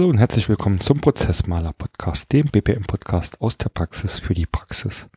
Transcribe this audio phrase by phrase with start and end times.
[0.00, 4.46] Hallo und herzlich willkommen zum Prozessmaler Podcast, dem BPM Podcast aus der Praxis für die
[4.46, 5.08] Praxis.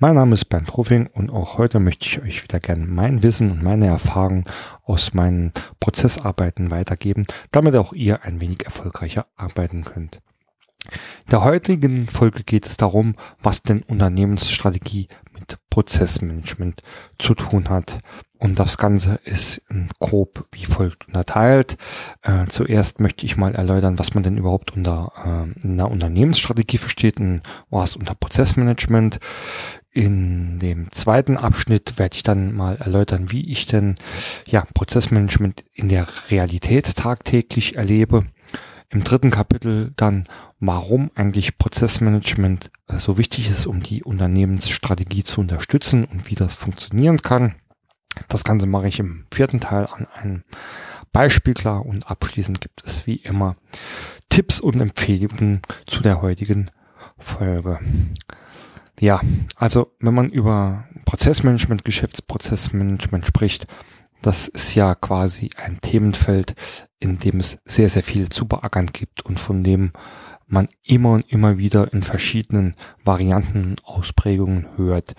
[0.00, 3.52] Mein Name ist Bernd Ruffing und auch heute möchte ich euch wieder gerne mein Wissen
[3.52, 4.42] und meine Erfahrungen
[4.82, 10.20] aus meinen Prozessarbeiten weitergeben, damit auch ihr ein wenig erfolgreicher arbeiten könnt.
[10.84, 16.82] In der heutigen Folge geht es darum, was denn Unternehmensstrategie mit Prozessmanagement
[17.18, 18.00] zu tun hat.
[18.38, 19.62] Und das Ganze ist
[19.98, 21.76] grob wie folgt unterteilt.
[22.22, 27.18] Äh, zuerst möchte ich mal erläutern, was man denn überhaupt unter äh, einer Unternehmensstrategie versteht
[27.18, 29.18] und was unter Prozessmanagement.
[29.90, 33.96] In dem zweiten Abschnitt werde ich dann mal erläutern, wie ich denn
[34.46, 38.24] ja Prozessmanagement in der Realität tagtäglich erlebe.
[38.90, 40.26] Im dritten Kapitel dann,
[40.60, 46.54] warum eigentlich Prozessmanagement äh, so wichtig ist, um die Unternehmensstrategie zu unterstützen und wie das
[46.54, 47.54] funktionieren kann.
[48.28, 50.44] Das Ganze mache ich im vierten Teil an einem
[51.12, 53.56] Beispiel klar und abschließend gibt es wie immer
[54.28, 56.70] Tipps und Empfehlungen zu der heutigen
[57.18, 57.78] Folge.
[59.00, 59.20] Ja,
[59.56, 63.66] also wenn man über Prozessmanagement, Geschäftsprozessmanagement spricht,
[64.22, 66.54] das ist ja quasi ein Themenfeld,
[66.98, 69.92] in dem es sehr, sehr viel zu beackern gibt und von dem
[70.46, 72.74] man immer und immer wieder in verschiedenen
[73.04, 75.12] Varianten Ausprägungen hört.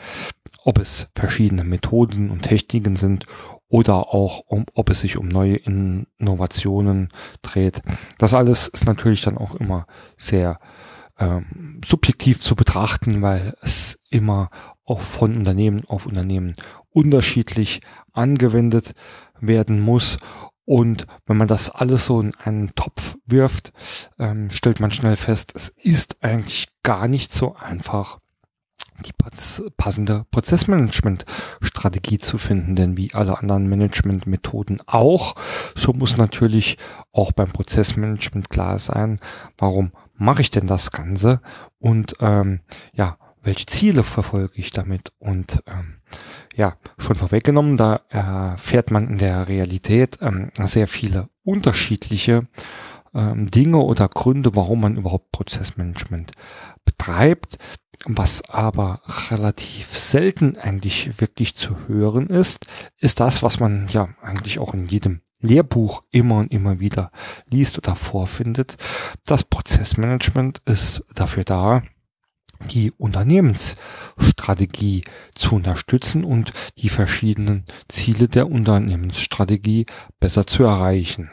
[0.63, 3.25] Ob es verschiedene Methoden und Techniken sind
[3.69, 7.09] oder auch um, ob es sich um neue Innovationen
[7.41, 7.81] dreht.
[8.17, 9.85] Das alles ist natürlich dann auch immer
[10.17, 10.59] sehr
[11.19, 14.49] ähm, subjektiv zu betrachten, weil es immer
[14.89, 16.55] auch von Unternehmen auf Unternehmen
[16.89, 18.93] unterschiedlich angewendet
[19.39, 20.17] werden muss.
[20.65, 23.71] Und wenn man das alles so in einen Topf wirft,
[24.19, 28.19] ähm, stellt man schnell fest, es ist eigentlich gar nicht so einfach,
[29.05, 29.13] die
[29.77, 35.35] passende Prozessmanagement-Strategie zu finden, denn wie alle anderen Management-Methoden auch,
[35.73, 36.77] so muss natürlich
[37.13, 39.19] auch beim Prozessmanagement klar sein,
[39.57, 41.41] warum mache ich denn das Ganze
[41.79, 42.59] und ähm,
[42.93, 45.95] ja, welche Ziele verfolge ich damit und ähm,
[46.55, 52.47] ja, schon vorweggenommen, da erfährt man in der Realität ähm, sehr viele unterschiedliche
[53.13, 56.31] ähm, Dinge oder Gründe, warum man überhaupt Prozessmanagement
[56.85, 57.57] betreibt.
[58.05, 62.65] Was aber relativ selten eigentlich wirklich zu hören ist,
[62.97, 67.11] ist das, was man ja eigentlich auch in jedem Lehrbuch immer und immer wieder
[67.49, 68.77] liest oder vorfindet.
[69.25, 71.83] Das Prozessmanagement ist dafür da,
[72.67, 75.03] die Unternehmensstrategie
[75.33, 79.85] zu unterstützen und die verschiedenen Ziele der Unternehmensstrategie
[80.19, 81.29] besser zu erreichen.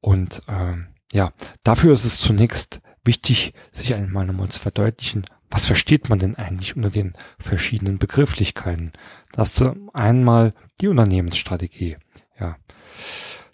[0.00, 0.74] Und äh,
[1.12, 1.32] ja,
[1.62, 6.76] dafür ist es zunächst wichtig, sich einmal nochmal zu verdeutlichen, was versteht man denn eigentlich
[6.76, 8.92] unter den verschiedenen Begrifflichkeiten?
[9.32, 11.98] Das ist einmal die Unternehmensstrategie.
[12.40, 12.56] Ja,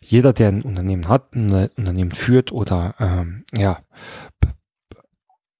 [0.00, 3.80] jeder, der ein Unternehmen hat, ein Unternehmen führt oder ähm, ja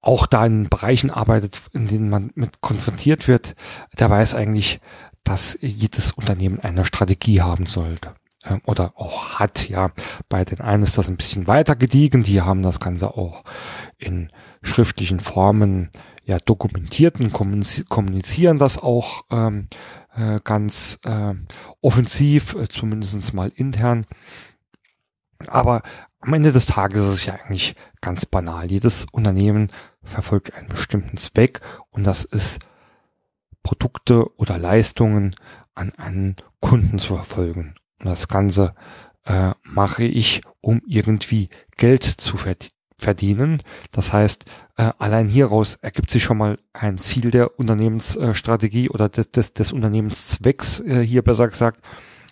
[0.01, 3.55] auch da in Bereichen arbeitet, in denen man mit konfrontiert wird,
[3.99, 4.81] der weiß eigentlich,
[5.25, 8.15] dass jedes Unternehmen eine Strategie haben sollte
[8.45, 9.91] ähm, oder auch hat, ja.
[10.29, 13.45] Bei den einen ist das ein bisschen weiter gediegen, die haben das Ganze auch
[13.99, 14.31] in
[14.63, 15.91] schriftlichen Formen
[16.25, 19.69] ja dokumentiert und kommunizieren das auch ähm,
[20.15, 21.35] äh, ganz äh,
[21.81, 24.07] offensiv, äh, zumindest mal intern.
[25.47, 25.83] Aber
[26.21, 28.71] am Ende des Tages ist es ja eigentlich ganz banal.
[28.71, 29.71] Jedes Unternehmen
[30.03, 31.61] verfolgt einen bestimmten Zweck
[31.91, 32.59] und das ist
[33.63, 35.35] Produkte oder Leistungen
[35.75, 37.75] an einen Kunden zu verfolgen.
[38.01, 38.75] Und das Ganze
[39.27, 42.37] äh, mache ich, um irgendwie Geld zu
[42.99, 43.63] verdienen.
[43.93, 44.45] Das heißt,
[44.77, 49.73] äh, allein hieraus ergibt sich schon mal ein Ziel der Unternehmensstrategie oder des, des, des
[49.73, 51.85] Unternehmenszwecks, äh, hier besser gesagt,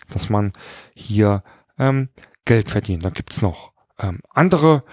[0.09, 0.51] dass man
[0.93, 1.43] hier
[1.77, 2.09] ähm,
[2.47, 3.05] Geld verdient.
[3.05, 4.83] Da gibt's noch ähm, andere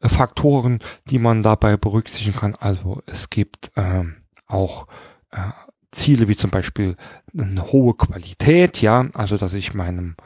[0.00, 2.54] äh, Faktoren, die man dabei berücksichtigen kann.
[2.56, 4.16] Also es gibt ähm,
[4.46, 4.88] auch
[5.30, 5.50] äh,
[5.92, 6.96] Ziele wie zum Beispiel
[7.38, 10.16] eine hohe Qualität, ja, also dass ich meinem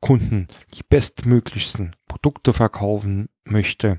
[0.00, 3.98] Kunden die bestmöglichsten Produkte verkaufen möchte.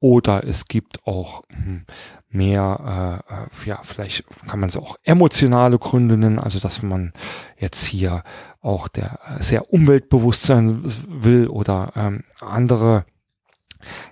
[0.00, 1.86] Oder es gibt auch hm,
[2.30, 7.12] mehr, äh, äh, ja, vielleicht kann man es auch emotionale Gründe nennen, also dass man
[7.56, 8.22] jetzt hier
[8.60, 13.06] auch der äh, sehr umweltbewusst sein will oder ähm, andere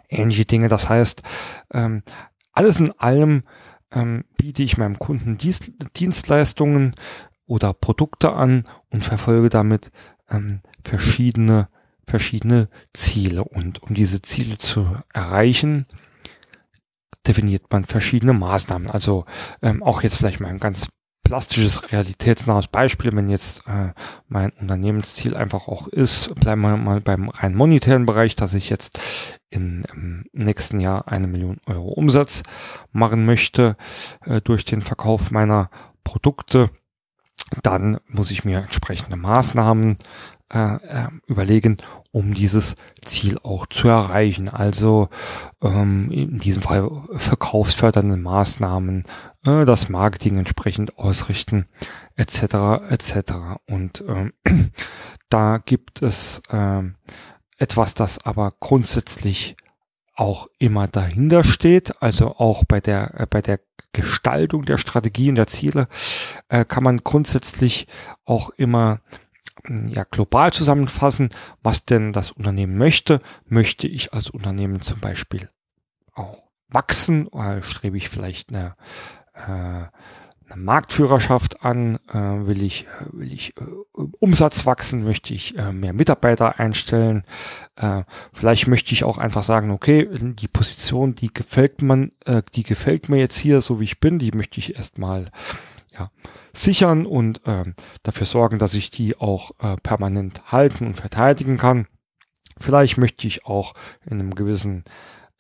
[0.09, 0.69] ähnliche Dinge.
[0.69, 1.23] Das heißt,
[1.73, 2.03] ähm,
[2.53, 3.43] alles in allem
[3.93, 6.95] ähm, biete ich meinem Kunden Dienst, Dienstleistungen
[7.47, 9.91] oder Produkte an und verfolge damit
[10.31, 11.69] ähm, verschiedene
[12.09, 15.87] verschiedene Ziele und um diese Ziele zu erreichen,
[17.27, 18.91] definiert man verschiedene Maßnahmen.
[18.91, 19.25] Also
[19.63, 20.89] ähm, auch jetzt vielleicht mal ein ganz
[21.27, 23.93] plastisches, realitätsnahes Beispiel, wenn jetzt äh,
[24.29, 29.01] mein Unternehmensziel einfach auch ist, bleiben wir mal beim rein monetären Bereich, dass ich jetzt
[29.51, 32.45] in, im nächsten Jahr eine Million Euro Umsatz
[32.93, 33.75] machen möchte
[34.25, 35.69] äh, durch den Verkauf meiner
[36.05, 36.71] Produkte,
[37.63, 39.97] dann muss ich mir entsprechende Maßnahmen
[40.53, 41.77] äh, äh, überlegen,
[42.13, 44.49] um dieses Ziel auch zu erreichen.
[44.49, 45.09] Also
[45.61, 49.05] ähm, in diesem Fall verkaufsfördernde Maßnahmen,
[49.45, 51.67] äh, das Marketing entsprechend ausrichten,
[52.15, 52.91] etc.
[52.91, 53.33] etc.
[53.67, 54.33] Und ähm,
[55.29, 56.83] da gibt es äh,
[57.59, 59.57] etwas, das aber grundsätzlich
[60.15, 63.61] auch immer dahinter steht, also auch bei der äh, bei der
[63.93, 65.89] Gestaltung der Strategien der Ziele
[66.49, 67.87] äh, kann man grundsätzlich
[68.25, 69.01] auch immer
[69.69, 71.31] ja, global zusammenfassen,
[71.63, 73.21] was denn das Unternehmen möchte.
[73.47, 75.49] Möchte ich als Unternehmen zum Beispiel
[76.15, 76.33] auch
[76.69, 78.77] wachsen oder strebe ich vielleicht eine,
[79.35, 79.87] äh,
[80.49, 81.99] eine Marktführerschaft an?
[82.09, 83.65] Äh, will ich, will ich äh,
[84.21, 85.05] Umsatz wachsen?
[85.05, 87.25] Möchte ich äh, mehr Mitarbeiter einstellen?
[87.77, 88.03] Äh,
[88.33, 93.09] vielleicht möchte ich auch einfach sagen, okay, die Position, die gefällt man, äh, die gefällt
[93.09, 95.31] mir jetzt hier, so wie ich bin, die möchte ich erstmal
[95.99, 96.11] ja,
[96.57, 101.87] sichern und ähm, dafür sorgen, dass ich die auch äh, permanent halten und verteidigen kann.
[102.59, 103.75] Vielleicht möchte ich auch
[104.05, 104.85] in einem gewissen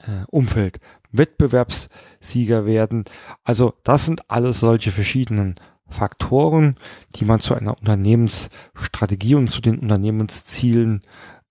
[0.00, 0.78] äh, Umfeld
[1.12, 3.04] Wettbewerbssieger werden.
[3.44, 5.56] Also das sind alles solche verschiedenen
[5.88, 6.76] Faktoren,
[7.14, 11.02] die man zu einer Unternehmensstrategie und zu den Unternehmenszielen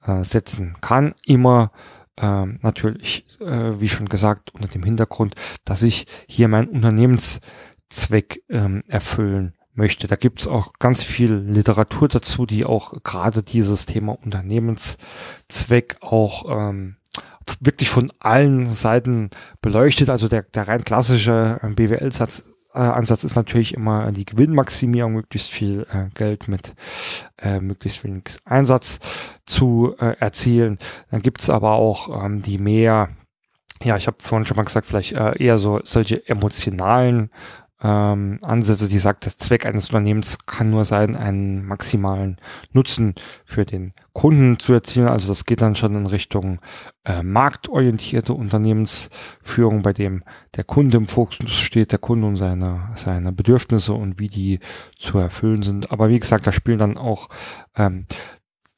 [0.05, 1.15] äh, setzen kann.
[1.25, 1.71] Immer
[2.17, 7.41] ähm, natürlich, äh, wie schon gesagt, unter dem Hintergrund, dass ich hier mein Unternehmens
[7.89, 10.07] Zweck ähm, erfüllen möchte.
[10.07, 16.97] Da gibt's auch ganz viel Literatur dazu, die auch gerade dieses Thema Unternehmenszweck auch ähm,
[17.59, 19.29] wirklich von allen Seiten
[19.61, 20.09] beleuchtet.
[20.09, 25.49] Also der, der rein klassische ähm, BWL-Satz äh, Ansatz ist natürlich immer die Gewinnmaximierung, möglichst
[25.49, 26.75] viel äh, Geld mit
[27.37, 28.99] äh, möglichst wenig Einsatz
[29.45, 30.77] zu äh, erzielen.
[31.09, 33.09] Dann gibt's aber auch ähm, die mehr,
[33.81, 37.29] ja, ich habe vorhin schon mal gesagt, vielleicht äh, eher so solche emotionalen
[37.81, 42.37] ähm, Ansätze, die sagt, das Zweck eines Unternehmens kann nur sein, einen maximalen
[42.71, 45.07] Nutzen für den Kunden zu erzielen.
[45.07, 46.59] Also das geht dann schon in Richtung
[47.03, 50.23] äh, marktorientierte Unternehmensführung, bei dem
[50.55, 54.59] der Kunde im Fokus steht, der Kunde und seine, seine Bedürfnisse und wie die
[54.97, 55.91] zu erfüllen sind.
[55.91, 57.27] Aber wie gesagt, da spielen dann auch
[57.75, 58.05] ähm,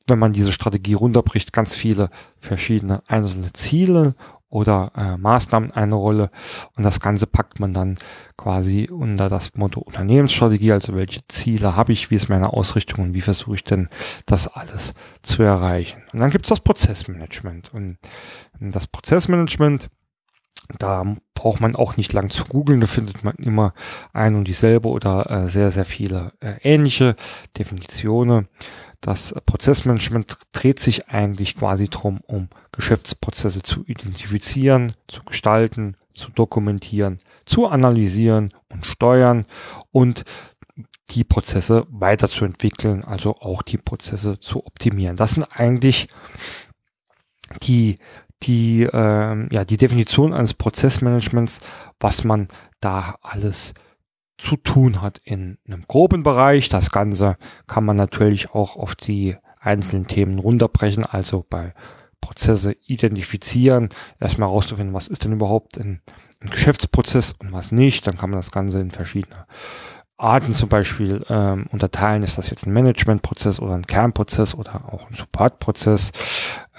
[0.07, 2.09] wenn man diese Strategie runterbricht, ganz viele
[2.39, 4.15] verschiedene einzelne Ziele
[4.49, 6.29] oder äh, Maßnahmen eine Rolle.
[6.75, 7.97] Und das Ganze packt man dann
[8.37, 13.05] quasi unter das Motto Unternehmensstrategie, also welche Ziele habe ich, wie ist meine Ausrichtung?
[13.05, 13.89] Und wie versuche ich denn
[14.25, 16.03] das alles zu erreichen.
[16.13, 17.73] Und dann gibt es das Prozessmanagement.
[17.73, 17.97] Und
[18.59, 19.89] das Prozessmanagement,
[20.79, 21.03] da
[21.33, 23.73] braucht man auch nicht lang zu googeln, da findet man immer
[24.11, 27.15] ein und dieselbe oder äh, sehr, sehr viele äh, ähnliche
[27.57, 28.47] Definitionen.
[29.01, 37.19] Das Prozessmanagement dreht sich eigentlich quasi drum, um Geschäftsprozesse zu identifizieren, zu gestalten, zu dokumentieren,
[37.45, 39.45] zu analysieren und steuern
[39.91, 40.23] und
[41.09, 45.15] die Prozesse weiterzuentwickeln, also auch die Prozesse zu optimieren.
[45.15, 46.07] Das sind eigentlich
[47.63, 47.95] die
[48.43, 51.61] die äh, ja die Definition eines Prozessmanagements,
[51.99, 52.47] was man
[52.79, 53.73] da alles
[54.37, 56.69] zu tun hat in einem groben Bereich.
[56.69, 61.73] Das Ganze kann man natürlich auch auf die einzelnen Themen runterbrechen, also bei
[62.21, 63.89] Prozesse identifizieren,
[64.19, 66.01] erstmal herauszufinden, was ist denn überhaupt ein,
[66.41, 68.07] ein, Geschäftsprozess und was nicht.
[68.07, 69.45] Dann kann man das Ganze in verschiedene
[70.17, 72.23] Arten zum Beispiel ähm, unterteilen.
[72.23, 76.11] Ist das jetzt ein Managementprozess oder ein Kernprozess oder auch ein Supportprozess?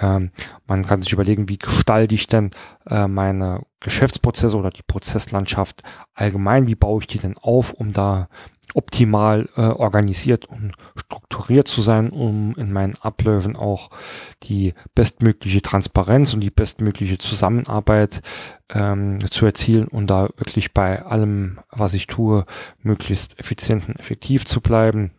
[0.00, 0.30] Ähm,
[0.66, 2.50] man kann sich überlegen, wie gestalte ich denn
[2.88, 5.82] äh, meine Geschäftsprozesse oder die Prozesslandschaft
[6.14, 8.28] allgemein, wie baue ich die denn auf, um da
[8.74, 13.88] optimal äh, organisiert und strukturiert zu sein, um in meinen Abläufen auch
[14.42, 18.20] die bestmögliche Transparenz und die bestmögliche Zusammenarbeit
[18.70, 22.44] ähm, zu erzielen und da wirklich bei allem, was ich tue,
[22.82, 25.12] möglichst effizient und effektiv zu bleiben.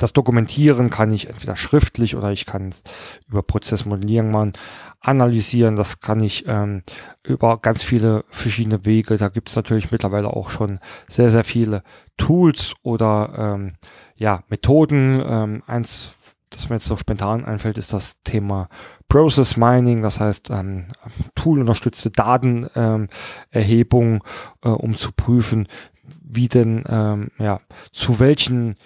[0.00, 2.82] Das Dokumentieren kann ich entweder schriftlich oder ich kann es
[3.28, 4.52] über Prozessmodellierung machen,
[4.98, 5.76] analysieren.
[5.76, 6.82] Das kann ich ähm,
[7.22, 9.18] über ganz viele verschiedene Wege.
[9.18, 11.82] Da gibt es natürlich mittlerweile auch schon sehr, sehr viele
[12.16, 13.74] Tools oder ähm,
[14.16, 15.22] ja, Methoden.
[15.22, 16.12] Ähm, eins,
[16.48, 18.70] das mir jetzt so spontan einfällt, ist das Thema
[19.10, 20.86] Process Mining, das heißt ähm,
[21.34, 24.24] toolunterstützte Datenerhebung,
[24.64, 25.68] äh, um zu prüfen,
[26.24, 27.60] wie denn, ähm, ja,
[27.92, 28.76] zu welchen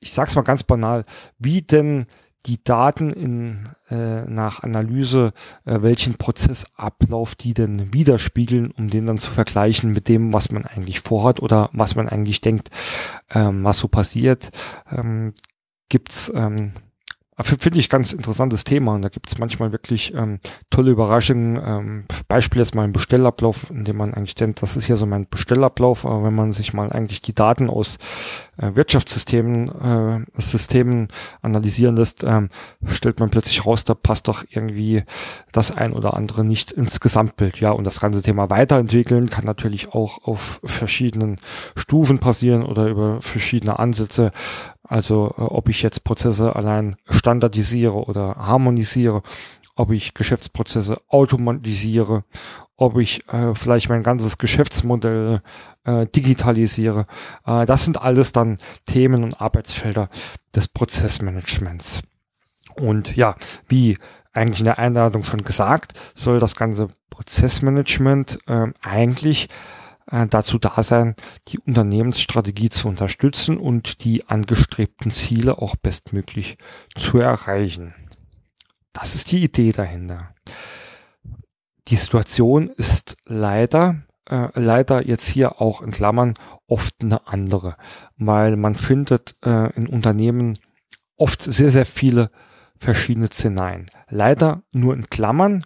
[0.00, 1.04] ich sag's mal ganz banal,
[1.38, 2.06] wie denn
[2.46, 5.32] die Daten in, äh, nach Analyse,
[5.64, 10.66] äh, welchen Prozessablauf die denn widerspiegeln, um den dann zu vergleichen mit dem, was man
[10.66, 12.70] eigentlich vorhat oder was man eigentlich denkt,
[13.30, 14.50] ähm, was so passiert.
[14.90, 15.34] Ähm,
[15.88, 16.72] gibt's ähm,
[17.40, 21.58] Finde ich ganz interessantes Thema und da gibt es manchmal wirklich ähm, tolle Überraschungen.
[21.64, 25.06] Ähm, Beispiel jetzt mal ein Bestellablauf, in dem man eigentlich denkt, das ist hier so
[25.06, 27.96] mein Bestellablauf, aber wenn man sich mal eigentlich die Daten aus
[28.58, 31.08] äh, Wirtschaftssystemen äh, Systemen
[31.40, 32.50] analysieren lässt, ähm,
[32.86, 35.02] stellt man plötzlich raus, da passt doch irgendwie
[35.52, 37.60] das ein oder andere nicht ins Gesamtbild.
[37.60, 41.38] Ja, und das ganze Thema weiterentwickeln kann natürlich auch auf verschiedenen
[41.76, 44.32] Stufen passieren oder über verschiedene Ansätze.
[44.92, 49.22] Also äh, ob ich jetzt Prozesse allein standardisiere oder harmonisiere,
[49.74, 52.24] ob ich Geschäftsprozesse automatisiere,
[52.76, 55.40] ob ich äh, vielleicht mein ganzes Geschäftsmodell
[55.84, 57.06] äh, digitalisiere.
[57.46, 60.10] Äh, das sind alles dann Themen und Arbeitsfelder
[60.54, 62.02] des Prozessmanagements.
[62.76, 63.34] Und ja,
[63.68, 63.96] wie
[64.34, 69.48] eigentlich in der Einladung schon gesagt, soll das ganze Prozessmanagement äh, eigentlich
[70.10, 71.14] äh, dazu da sein,
[71.48, 76.58] die Unternehmensstrategie zu unterstützen und die angestrebten Ziele auch bestmöglich
[76.94, 77.94] zu erreichen.
[78.92, 80.34] Das ist die Idee dahinter.
[81.88, 86.34] Die Situation ist leider, äh, leider jetzt hier auch in Klammern
[86.66, 87.76] oft eine andere,
[88.16, 90.58] weil man findet äh, in Unternehmen
[91.16, 92.30] oft sehr, sehr viele
[92.78, 93.86] verschiedene Szenarien.
[94.08, 95.64] Leider nur in Klammern,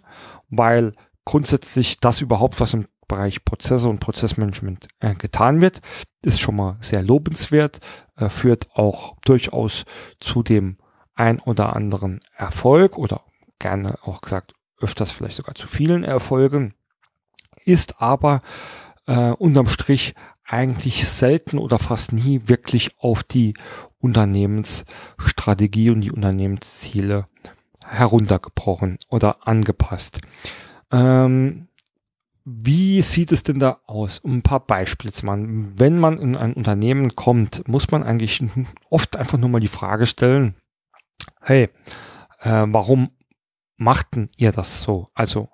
[0.49, 0.93] weil
[1.25, 5.81] grundsätzlich das überhaupt, was im Bereich Prozesse und Prozessmanagement äh, getan wird,
[6.21, 7.79] ist schon mal sehr lobenswert,
[8.17, 9.85] äh, führt auch durchaus
[10.19, 10.77] zu dem
[11.15, 13.21] ein oder anderen Erfolg oder
[13.59, 16.73] gerne auch gesagt öfters vielleicht sogar zu vielen Erfolgen,
[17.65, 18.41] ist aber
[19.07, 20.13] äh, unterm Strich
[20.45, 23.53] eigentlich selten oder fast nie wirklich auf die
[23.99, 27.25] Unternehmensstrategie und die Unternehmensziele
[27.83, 30.19] heruntergebrochen oder angepasst.
[30.91, 31.67] Ähm,
[32.49, 34.19] wie sieht es denn da aus?
[34.19, 35.73] Um ein paar Beispiele zu machen.
[35.77, 38.41] Wenn man in ein Unternehmen kommt, muss man eigentlich
[38.89, 40.55] oft einfach nur mal die Frage stellen,
[41.41, 41.69] hey,
[42.39, 43.09] äh, warum
[43.75, 45.07] machten ihr das so?
[45.13, 45.49] Also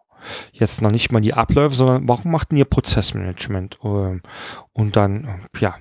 [0.51, 3.79] jetzt noch nicht mal die Abläufe, sondern warum machten ihr Prozessmanagement?
[3.83, 4.21] Ähm,
[4.71, 5.75] und dann, ja,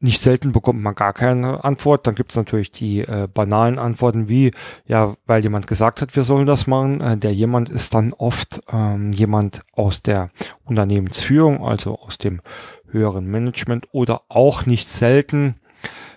[0.00, 2.06] nicht selten bekommt man gar keine Antwort.
[2.06, 4.52] Dann gibt es natürlich die äh, banalen Antworten wie,
[4.86, 7.00] ja, weil jemand gesagt hat, wir sollen das machen.
[7.00, 10.30] Äh, der jemand ist dann oft ähm, jemand aus der
[10.64, 12.40] Unternehmensführung, also aus dem
[12.90, 15.56] höheren Management oder auch nicht selten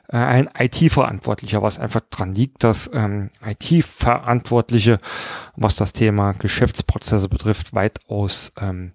[0.09, 4.99] äh, ein IT-Verantwortlicher, was einfach dran liegt, dass ähm, IT-Verantwortliche,
[5.55, 8.91] was das Thema Geschäftsprozesse betrifft, weitaus ähm,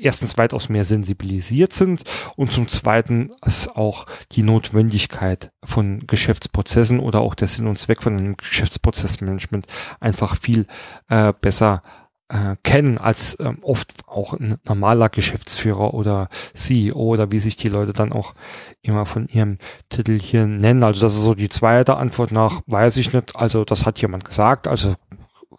[0.00, 2.02] erstens weitaus mehr sensibilisiert sind
[2.36, 8.02] und zum zweiten ist auch die Notwendigkeit von Geschäftsprozessen oder auch der Sinn und Zweck
[8.02, 9.66] von einem Geschäftsprozessmanagement
[10.00, 10.66] einfach viel
[11.08, 11.82] äh, besser
[12.28, 17.68] äh, kennen als ähm, oft auch ein normaler Geschäftsführer oder CEO oder wie sich die
[17.68, 18.34] Leute dann auch
[18.82, 20.82] immer von ihrem Titel hier nennen.
[20.82, 23.36] Also das ist so die zweite Antwort nach, weiß ich nicht.
[23.36, 24.94] Also das hat jemand gesagt, also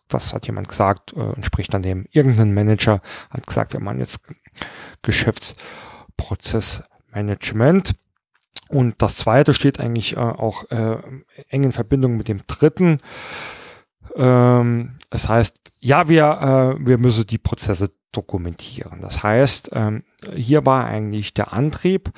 [0.07, 4.19] das hat jemand gesagt, äh, entspricht dann dem irgendein Manager, hat gesagt, wir machen jetzt
[5.01, 7.95] Geschäftsprozessmanagement.
[8.69, 10.97] Und das zweite steht eigentlich äh, auch äh,
[11.49, 12.99] eng in Verbindung mit dem dritten.
[14.15, 18.99] Ähm, das heißt, ja, wir, äh, wir müssen die Prozesse dokumentieren.
[19.01, 20.03] Das heißt, ähm,
[20.35, 22.11] hier war eigentlich der Antrieb,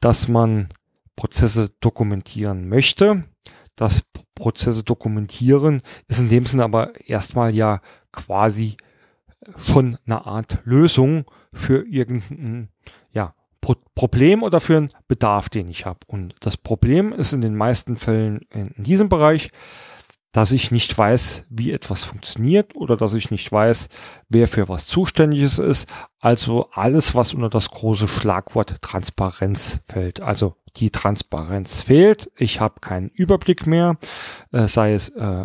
[0.00, 0.68] dass man
[1.16, 3.24] Prozesse dokumentieren möchte.
[3.74, 4.02] Das
[4.38, 7.80] Prozesse dokumentieren, ist in dem Sinne aber erstmal ja
[8.12, 8.76] quasi
[9.66, 12.68] schon eine Art Lösung für irgendein
[13.12, 16.00] ja, Pro Problem oder für einen Bedarf, den ich habe.
[16.06, 19.50] Und das Problem ist in den meisten Fällen in diesem Bereich,
[20.32, 23.88] dass ich nicht weiß, wie etwas funktioniert oder dass ich nicht weiß,
[24.28, 25.86] wer für was zuständig ist.
[26.20, 30.20] Also alles, was unter das große Schlagwort Transparenz fällt.
[30.20, 32.30] Also die Transparenz fehlt.
[32.36, 33.96] Ich habe keinen Überblick mehr,
[34.52, 35.44] äh, sei es äh,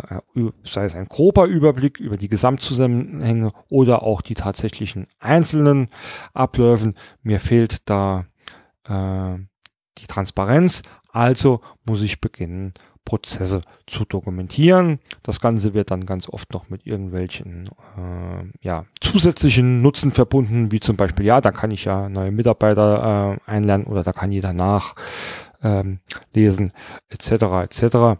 [0.62, 5.88] sei es ein grober Überblick über die Gesamtzusammenhänge oder auch die tatsächlichen einzelnen
[6.34, 6.94] Abläufen.
[7.22, 8.26] Mir fehlt da
[8.86, 9.38] äh,
[9.98, 10.82] die Transparenz.
[11.10, 14.98] Also muss ich beginnen, Prozesse zu dokumentieren.
[15.22, 20.80] Das Ganze wird dann ganz oft noch mit irgendwelchen äh, ja, zusätzlichen Nutzen verbunden, wie
[20.80, 24.52] zum Beispiel, ja, da kann ich ja neue Mitarbeiter äh, einlernen oder da kann jeder
[24.52, 24.94] nach
[25.62, 26.00] ähm,
[26.32, 27.30] etc.
[27.30, 28.18] etc.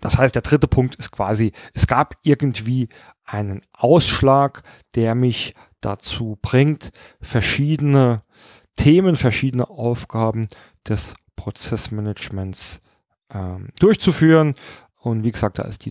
[0.00, 2.88] Das heißt, der dritte Punkt ist quasi, es gab irgendwie
[3.24, 4.62] einen Ausschlag,
[4.94, 6.90] der mich dazu bringt,
[7.20, 8.22] verschiedene
[8.76, 10.48] Themen, verschiedene Aufgaben
[10.88, 12.80] des Prozessmanagements
[13.32, 14.54] ähm, durchzuführen.
[15.02, 15.90] Und wie gesagt, da ist die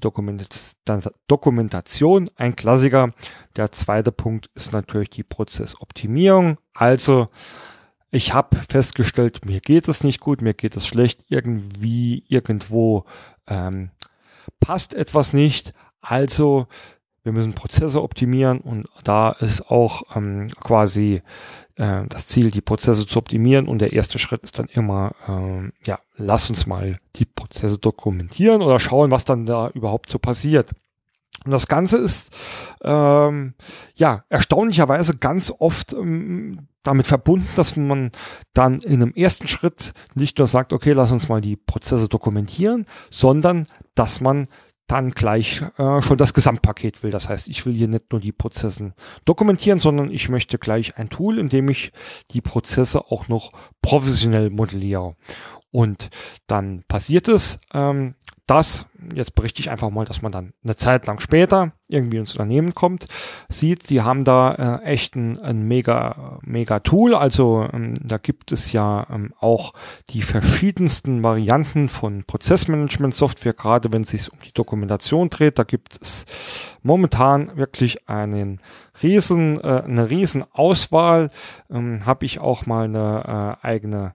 [1.28, 3.12] Dokumentation ein Klassiker.
[3.56, 6.60] Der zweite Punkt ist natürlich die Prozessoptimierung.
[6.74, 7.30] Also
[8.12, 13.06] ich habe festgestellt, mir geht es nicht gut, mir geht es schlecht, irgendwie, irgendwo
[13.48, 13.90] ähm,
[14.60, 15.74] passt etwas nicht.
[16.02, 16.68] Also
[17.24, 21.22] wir müssen Prozesse optimieren und da ist auch ähm, quasi
[21.80, 25.72] äh, das Ziel, die Prozesse zu optimieren und der erste Schritt ist dann immer, ähm,
[25.86, 30.72] ja, lass uns mal die Prozesse dokumentieren oder schauen, was dann da überhaupt so passiert.
[31.46, 32.36] Und das Ganze ist
[32.84, 33.54] ähm,
[33.96, 38.12] ja erstaunlicherweise ganz oft ähm, damit verbunden, dass man
[38.54, 42.86] dann in einem ersten Schritt nicht nur sagt, okay, lass uns mal die Prozesse dokumentieren,
[43.10, 44.48] sondern dass man
[44.90, 47.12] dann gleich äh, schon das Gesamtpaket will.
[47.12, 48.94] Das heißt, ich will hier nicht nur die Prozesse
[49.24, 51.92] dokumentieren, sondern ich möchte gleich ein Tool, in dem ich
[52.32, 55.16] die Prozesse auch noch professionell modelliere.
[55.72, 56.10] Und
[56.48, 58.16] dann passiert es, ähm,
[58.50, 62.34] das, jetzt berichte ich einfach mal, dass man dann eine Zeit lang später irgendwie ins
[62.34, 63.08] Unternehmen kommt,
[63.48, 67.14] sieht, die haben da äh, echt ein, ein mega, mega Tool.
[67.14, 69.74] Also ähm, da gibt es ja ähm, auch
[70.10, 75.60] die verschiedensten Varianten von Prozessmanagement-Software, gerade wenn es sich um die Dokumentation dreht.
[75.60, 76.26] Da gibt es
[76.82, 78.62] momentan wirklich einen
[79.04, 81.30] riesen, äh, eine riesen Auswahl.
[81.70, 84.14] Ähm, Habe ich auch mal eine äh, eigene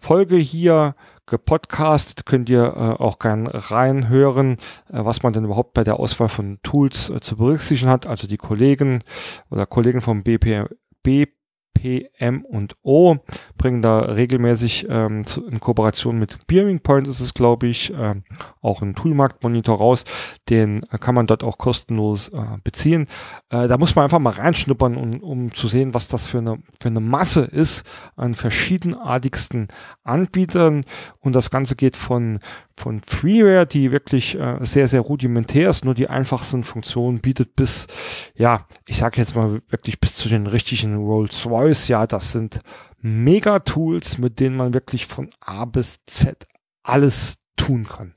[0.00, 0.94] Folge hier
[1.30, 4.56] gepodcastet, könnt ihr äh, auch gern reinhören,
[4.88, 8.06] äh, was man denn überhaupt bei der Auswahl von Tools äh, zu berücksichtigen hat.
[8.06, 9.02] Also die Kollegen
[9.50, 10.66] oder Kollegen vom BP,
[11.02, 11.39] BP
[11.74, 13.16] PM und O
[13.56, 18.22] bringen da regelmäßig ähm, in Kooperation mit Bearing Point ist es, glaube ich, ähm,
[18.60, 20.04] auch ein Toolmarktmonitor raus.
[20.48, 23.06] Den äh, kann man dort auch kostenlos äh, beziehen.
[23.50, 26.58] Äh, da muss man einfach mal reinschnuppern, um, um zu sehen, was das für eine,
[26.80, 27.86] für eine Masse ist
[28.16, 29.68] an verschiedenartigsten
[30.04, 30.82] Anbietern.
[31.20, 32.38] Und das Ganze geht von
[32.80, 37.86] von Freeware, die wirklich äh, sehr, sehr rudimentär ist, nur die einfachsten Funktionen bietet bis,
[38.34, 41.88] ja, ich sage jetzt mal wirklich bis zu den richtigen Rolls-Royce.
[41.88, 42.60] Ja, das sind
[43.02, 46.46] Mega-Tools, mit denen man wirklich von A bis Z
[46.82, 48.14] alles tun kann.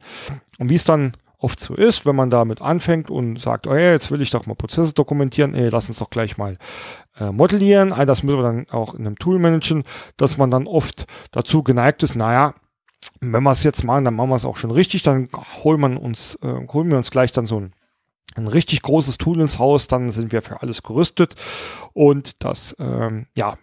[0.59, 3.91] Und wie es dann oft so ist, wenn man damit anfängt und sagt, oh ja,
[3.91, 6.57] jetzt will ich doch mal Prozesse dokumentieren, ey, lass uns doch gleich mal
[7.19, 7.91] äh, modellieren.
[7.91, 9.83] All das müssen wir dann auch in einem Tool managen,
[10.15, 12.53] dass man dann oft dazu geneigt ist, naja,
[13.31, 15.29] wenn wir es jetzt machen, dann machen wir es auch schon richtig, dann
[15.63, 17.73] holen wir uns, äh, holen wir uns gleich dann so ein,
[18.35, 21.35] ein richtig großes Tool ins Haus, dann sind wir für alles gerüstet.
[21.93, 23.57] Und das, ähm, ja,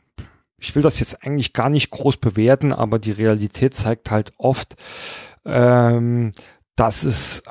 [0.59, 4.77] ich will das jetzt eigentlich gar nicht groß bewerten, aber die Realität zeigt halt oft,
[5.45, 6.33] ähm,
[6.77, 7.43] dass es,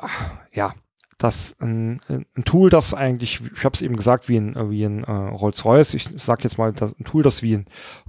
[0.52, 0.74] ja,
[1.18, 5.04] dass ein, ein Tool, das eigentlich, ich habe es eben gesagt, wie ein, wie ein
[5.04, 7.66] äh, Rolls-Royce, ich sage jetzt mal, das, ein Tool, das wie ein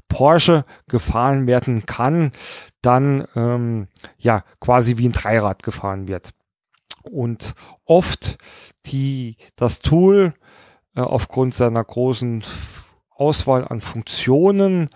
[0.07, 2.31] Porsche gefahren werden kann,
[2.81, 6.31] dann ähm, ja quasi wie ein Dreirad gefahren wird.
[7.03, 7.53] Und
[7.85, 8.37] oft
[8.85, 10.33] die das Tool
[10.95, 12.43] äh, aufgrund seiner großen
[13.09, 14.89] Auswahl an Funktionen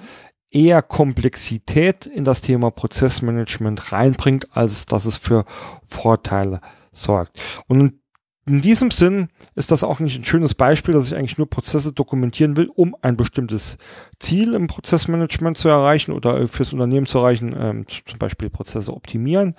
[0.52, 5.45] eher Komplexität in das Thema Prozessmanagement reinbringt, als dass es für
[5.84, 7.39] Vorteile sorgt.
[7.67, 8.00] Und
[8.47, 11.93] in diesem Sinn ist das auch nicht ein schönes Beispiel, dass ich eigentlich nur Prozesse
[11.93, 13.77] dokumentieren will, um ein bestimmtes
[14.19, 19.55] Ziel im Prozessmanagement zu erreichen oder fürs Unternehmen zu erreichen, ähm, zum Beispiel Prozesse optimieren,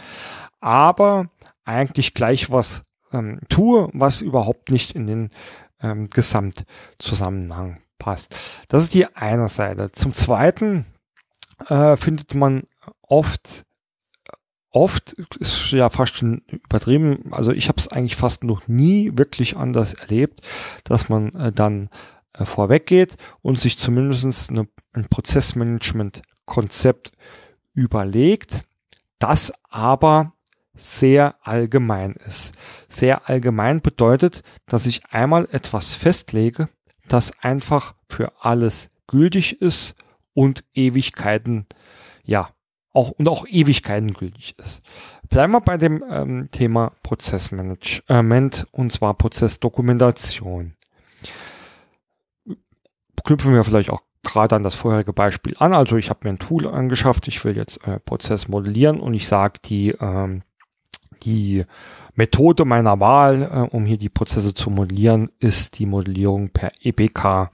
[0.60, 1.28] aber
[1.64, 5.30] eigentlich gleich was ähm, tue, was überhaupt nicht in den
[5.82, 8.62] ähm, Gesamtzusammenhang passt.
[8.68, 9.90] Das ist die eine Seite.
[9.90, 10.86] Zum Zweiten
[11.68, 12.62] äh, findet man
[13.08, 13.64] oft
[14.76, 17.32] oft ist ja fast schon übertrieben.
[17.32, 20.42] Also ich habe es eigentlich fast noch nie wirklich anders erlebt,
[20.84, 21.88] dass man äh, dann
[22.34, 27.12] äh, vorweg geht und sich zumindest eine, ein Prozessmanagement-Konzept
[27.72, 28.64] überlegt,
[29.18, 30.34] das aber
[30.74, 32.52] sehr allgemein ist.
[32.86, 36.68] Sehr allgemein bedeutet, dass ich einmal etwas festlege,
[37.08, 39.94] das einfach für alles gültig ist
[40.34, 41.64] und Ewigkeiten
[42.24, 42.50] ja
[42.96, 44.82] auch und auch Ewigkeiten gültig ist.
[45.28, 50.74] Bleiben wir bei dem ähm, Thema Prozessmanagement und zwar Prozessdokumentation.
[53.24, 55.72] Knüpfen wir vielleicht auch gerade an das vorherige Beispiel an.
[55.72, 59.28] Also ich habe mir ein Tool angeschafft, ich will jetzt äh, Prozess modellieren und ich
[59.28, 60.42] sage die ähm,
[61.22, 61.64] die
[62.14, 67.50] Methode meiner Wahl, äh, um hier die Prozesse zu modellieren, ist die Modellierung per EPK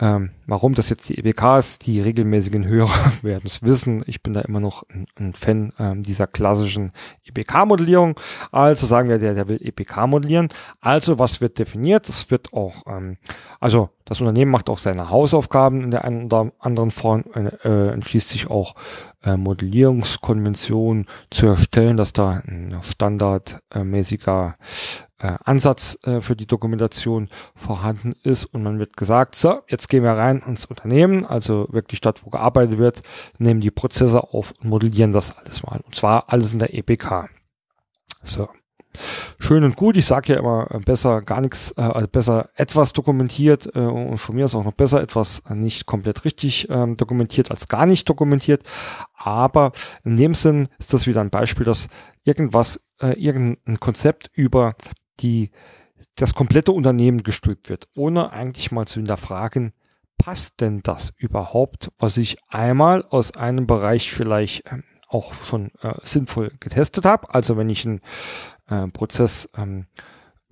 [0.00, 4.02] ähm, warum das jetzt die EBKs, die regelmäßigen Hörer werden es wissen.
[4.06, 6.92] Ich bin da immer noch ein, ein Fan ähm, dieser klassischen
[7.24, 8.18] EBK-Modellierung.
[8.50, 10.48] Also sagen wir, der, der will EBK modellieren.
[10.80, 12.08] Also was wird definiert?
[12.08, 13.18] Es wird auch, ähm,
[13.60, 18.30] also das Unternehmen macht auch seine Hausaufgaben in der einen oder anderen Form, äh, entschließt
[18.30, 18.74] sich auch
[19.22, 24.56] äh, Modellierungskonventionen zu erstellen, dass da ein standardmäßiger
[25.20, 30.02] äh, Ansatz äh, für die Dokumentation vorhanden ist und man wird gesagt, so, jetzt gehen
[30.02, 33.02] wir rein ins Unternehmen, also wirklich dort, wo gearbeitet wird,
[33.38, 35.80] nehmen die Prozesse auf und modellieren das alles mal.
[35.84, 37.28] Und zwar alles in der EPK.
[38.22, 38.48] So.
[39.38, 42.92] Schön und gut, ich sage ja immer äh, besser gar nichts, äh, also besser etwas
[42.92, 47.50] dokumentiert äh, und von mir ist auch noch besser etwas nicht komplett richtig ähm, dokumentiert
[47.50, 48.64] als gar nicht dokumentiert.
[49.14, 51.88] Aber in dem Sinn ist das wieder ein Beispiel, dass
[52.24, 54.74] irgendwas, äh, irgendein Konzept über
[55.20, 55.50] die
[56.16, 59.72] das komplette Unternehmen gestülpt wird, ohne eigentlich mal zu hinterfragen,
[60.18, 65.94] passt denn das überhaupt, was ich einmal aus einem Bereich vielleicht ähm, auch schon äh,
[66.02, 67.34] sinnvoll getestet habe.
[67.34, 68.00] Also wenn ich einen
[68.68, 69.86] äh, Prozess ähm,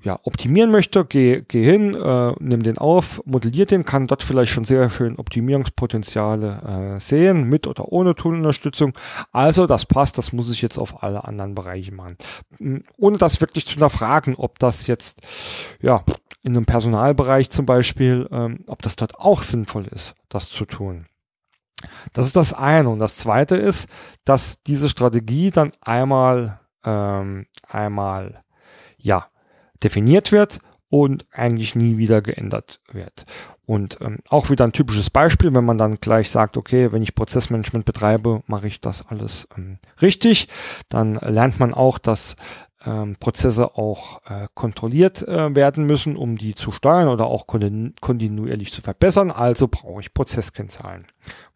[0.03, 4.53] ja, optimieren möchte, gehe geh hin, äh, nimm den auf, modelliere den, kann dort vielleicht
[4.53, 8.93] schon sehr schön Optimierungspotenziale äh, sehen, mit oder ohne Toolunterstützung.
[9.33, 12.17] Also das passt, das muss ich jetzt auf alle anderen Bereiche machen.
[12.97, 15.23] Ohne das wirklich zu hinterfragen, ob das jetzt,
[15.83, 16.05] ja,
[16.43, 21.07] in einem Personalbereich zum Beispiel, ähm, ob das dort auch sinnvoll ist, das zu tun.
[22.13, 22.89] Das ist das eine.
[22.89, 23.89] Und das zweite ist,
[24.25, 28.43] dass diese Strategie dann einmal, ähm, einmal,
[28.97, 29.27] ja,
[29.83, 30.61] definiert wird
[30.91, 33.27] und eigentlich nie wieder geändert wird.
[33.67, 37.15] Und ähm, auch wieder ein typisches Beispiel, wenn man dann gleich sagt, okay, wenn ich
[37.15, 40.49] Prozessmanagement betreibe, mache ich das alles ähm, richtig,
[40.89, 42.37] dann lernt man auch, dass
[42.87, 48.73] ähm, Prozesse auch äh, kontrolliert äh, werden müssen, um die zu steuern oder auch kontinuierlich
[48.73, 49.31] zu verbessern.
[49.31, 51.07] Also brauche ich Prozesskennzahlen.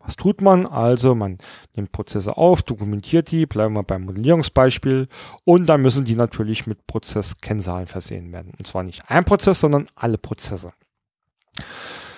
[0.05, 0.67] Was tut man?
[0.67, 1.38] Also man
[1.75, 5.09] nimmt Prozesse auf, dokumentiert die, bleiben wir beim Modellierungsbeispiel
[5.45, 8.53] und dann müssen die natürlich mit Prozesskennzahlen versehen werden.
[8.59, 10.73] Und zwar nicht ein Prozess, sondern alle Prozesse.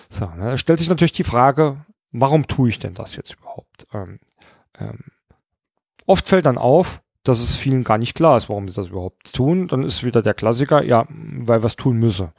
[0.09, 3.87] So, ne, da stellt sich natürlich die Frage, warum tue ich denn das jetzt überhaupt?
[3.93, 4.19] Ähm,
[4.79, 5.01] ähm,
[6.07, 9.33] oft fällt dann auf, dass es vielen gar nicht klar ist, warum sie das überhaupt
[9.33, 9.67] tun.
[9.69, 12.33] Dann ist wieder der Klassiker, ja, weil was tun müsse.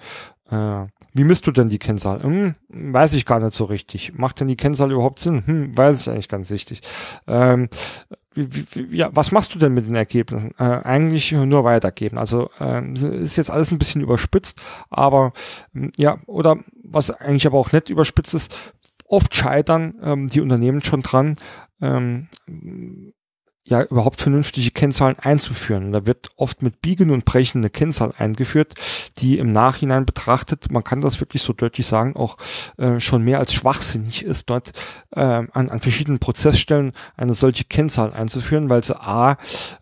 [0.50, 2.22] Äh, wie misst du denn die Kennzahl?
[2.22, 4.18] Hm, weiß ich gar nicht so richtig.
[4.18, 5.44] Macht denn die Kennzahl überhaupt Sinn?
[5.46, 6.82] Hm, weiß ich eigentlich ganz richtig.
[7.28, 7.70] Ähm,
[8.36, 10.52] wie, wie, ja, was machst du denn mit den Ergebnissen?
[10.60, 12.18] Äh, eigentlich nur weitergeben.
[12.18, 15.32] Also äh, ist jetzt alles ein bisschen überspitzt, aber
[15.98, 18.54] ja, oder was eigentlich aber auch nicht überspitzt ist,
[19.08, 21.38] oft scheitern ähm, die Unternehmen schon dran,
[21.82, 22.28] ähm,
[23.68, 25.92] ja überhaupt vernünftige Kennzahlen einzuführen.
[25.92, 28.76] Da wird oft mit Biegen und Brechen eine Kennzahl eingeführt,
[29.18, 32.38] die im Nachhinein betrachtet, man kann das wirklich so deutlich sagen, auch
[32.78, 34.72] äh, schon mehr als schwachsinnig ist, dort
[35.12, 39.38] äh, an, an verschiedenen Prozessstellen eine solche Kennzahl einzuführen, weil sie a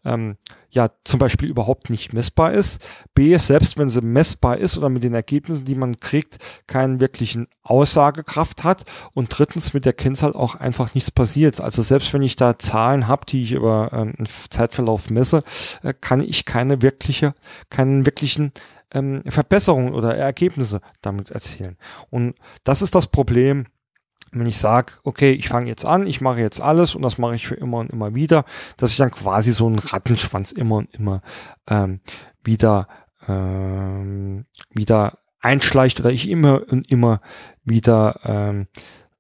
[0.06, 0.38] ähm,
[0.74, 2.82] ja zum Beispiel überhaupt nicht messbar ist.
[3.14, 7.48] B, selbst wenn sie messbar ist oder mit den Ergebnissen, die man kriegt, keinen wirklichen
[7.64, 8.84] Aussagekraft hat.
[9.14, 11.62] Und drittens mit der Kennzahl auch einfach nichts passiert.
[11.62, 15.44] Also selbst wenn ich da Zahlen habe, die ich über ähm, einen Zeitverlauf messe,
[15.84, 17.34] äh, kann ich keine wirkliche,
[17.70, 18.52] keinen wirklichen
[18.94, 21.78] ähm, Verbesserungen oder Ergebnisse damit erzielen.
[22.10, 23.68] Und das ist das Problem,
[24.40, 27.36] wenn ich sage, okay, ich fange jetzt an, ich mache jetzt alles und das mache
[27.36, 28.46] ich für immer und immer wieder,
[28.78, 31.22] dass ich dann quasi so einen Rattenschwanz immer und immer
[31.68, 32.02] ähm,
[32.44, 32.88] wieder
[33.28, 37.22] ähm, wieder einschleicht oder ich immer und immer
[37.64, 38.68] wieder ähm,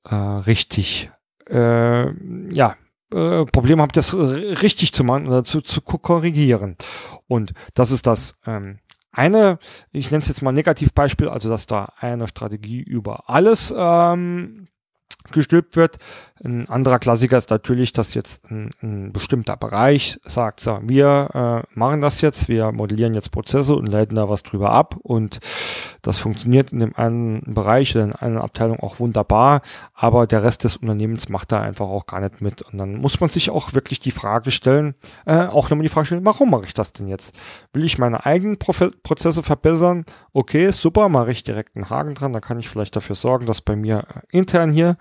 [0.05, 1.11] äh, richtig
[1.49, 2.09] äh,
[2.51, 2.75] ja
[3.13, 6.77] äh, Problem habe, das richtig zu machen oder zu, zu korrigieren.
[7.27, 8.79] Und das ist das ähm,
[9.11, 9.59] eine,
[9.91, 14.67] ich nenne es jetzt mal Negativbeispiel, also dass da eine Strategie über alles ähm,
[15.31, 15.97] gestülpt wird.
[16.43, 21.79] Ein anderer Klassiker ist natürlich, dass jetzt ein, ein bestimmter Bereich sagt, so, wir äh,
[21.79, 25.39] machen das jetzt, wir modellieren jetzt Prozesse und leiten da was drüber ab und
[26.01, 29.61] das funktioniert in dem einen Bereich oder in einer Abteilung auch wunderbar,
[29.93, 33.21] aber der Rest des Unternehmens macht da einfach auch gar nicht mit und dann muss
[33.21, 36.65] man sich auch wirklich die Frage stellen, äh, auch nochmal die Frage stellen, warum mache
[36.65, 37.33] ich das denn jetzt?
[37.71, 40.03] Will ich meine eigenen Profe Prozesse verbessern?
[40.33, 43.61] Okay, super, mache ich direkt einen Haken dran, da kann ich vielleicht dafür sorgen, dass
[43.61, 44.97] bei mir äh, intern hier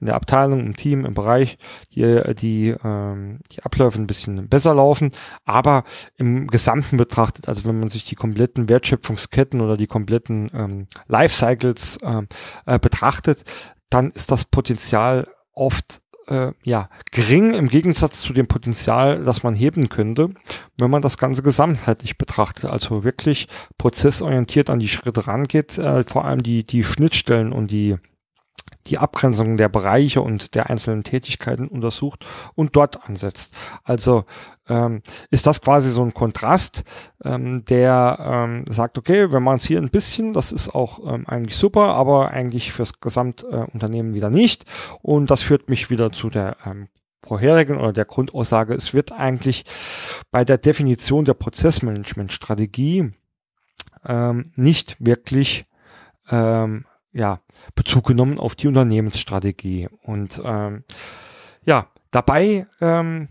[0.00, 1.58] in der Abteilung, im Team, im Bereich
[1.94, 5.10] die, die, ähm, die Abläufe ein bisschen besser laufen.
[5.44, 5.84] Aber
[6.16, 11.98] im Gesamten betrachtet, also wenn man sich die kompletten Wertschöpfungsketten oder die kompletten ähm, Lifecycles
[12.02, 12.28] ähm,
[12.66, 13.44] äh, betrachtet,
[13.90, 19.54] dann ist das Potenzial oft äh, ja gering im Gegensatz zu dem Potenzial, das man
[19.54, 20.30] heben könnte,
[20.78, 22.70] wenn man das Ganze gesamtheitlich betrachtet.
[22.70, 23.48] Also wirklich
[23.78, 27.96] prozessorientiert an die Schritte rangeht, äh, vor allem die die Schnittstellen und die
[28.86, 33.54] die Abgrenzung der Bereiche und der einzelnen Tätigkeiten untersucht und dort ansetzt.
[33.82, 34.24] Also
[34.68, 36.84] ähm, ist das quasi so ein Kontrast,
[37.24, 41.26] ähm, der ähm, sagt, okay, wir machen es hier ein bisschen, das ist auch ähm,
[41.26, 44.64] eigentlich super, aber eigentlich fürs Gesamtunternehmen äh, wieder nicht.
[45.02, 46.88] Und das führt mich wieder zu der ähm,
[47.24, 49.64] vorherigen oder der Grundaussage, es wird eigentlich
[50.30, 53.12] bei der Definition der Prozessmanagementstrategie
[54.06, 55.64] ähm, nicht wirklich
[56.30, 57.40] ähm, ja,
[57.74, 59.88] Bezug genommen auf die Unternehmensstrategie.
[60.02, 60.84] Und ähm,
[61.64, 63.28] ja, dabei ähm,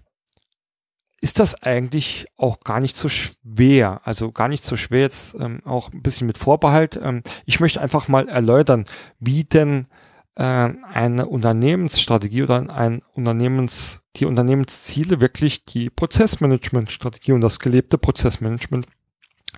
[1.22, 4.02] ist das eigentlich auch gar nicht so schwer.
[4.04, 7.00] Also gar nicht so schwer jetzt ähm, auch ein bisschen mit Vorbehalt.
[7.02, 8.86] Ähm, ich möchte einfach mal erläutern,
[9.20, 9.88] wie denn
[10.36, 18.88] äh, eine Unternehmensstrategie oder ein Unternehmens, die Unternehmensziele wirklich die Prozessmanagementstrategie und das gelebte Prozessmanagement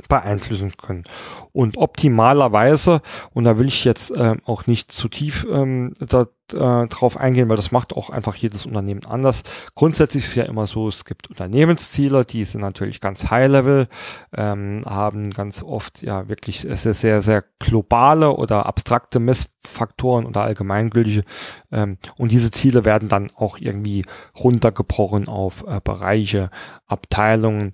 [0.09, 1.03] beeinflussen können.
[1.51, 3.01] Und optimalerweise,
[3.33, 7.49] und da will ich jetzt äh, auch nicht zu tief ähm, da, äh, drauf eingehen,
[7.49, 9.43] weil das macht auch einfach jedes Unternehmen anders.
[9.73, 13.87] Grundsätzlich ist es ja immer so, es gibt Unternehmensziele, die sind natürlich ganz high-level,
[14.35, 21.23] ähm, haben ganz oft ja wirklich sehr, sehr, sehr globale oder abstrakte Messfaktoren oder allgemeingültige.
[21.71, 24.05] Ähm, und diese Ziele werden dann auch irgendwie
[24.37, 26.49] runtergebrochen auf äh, Bereiche,
[26.85, 27.71] Abteilungen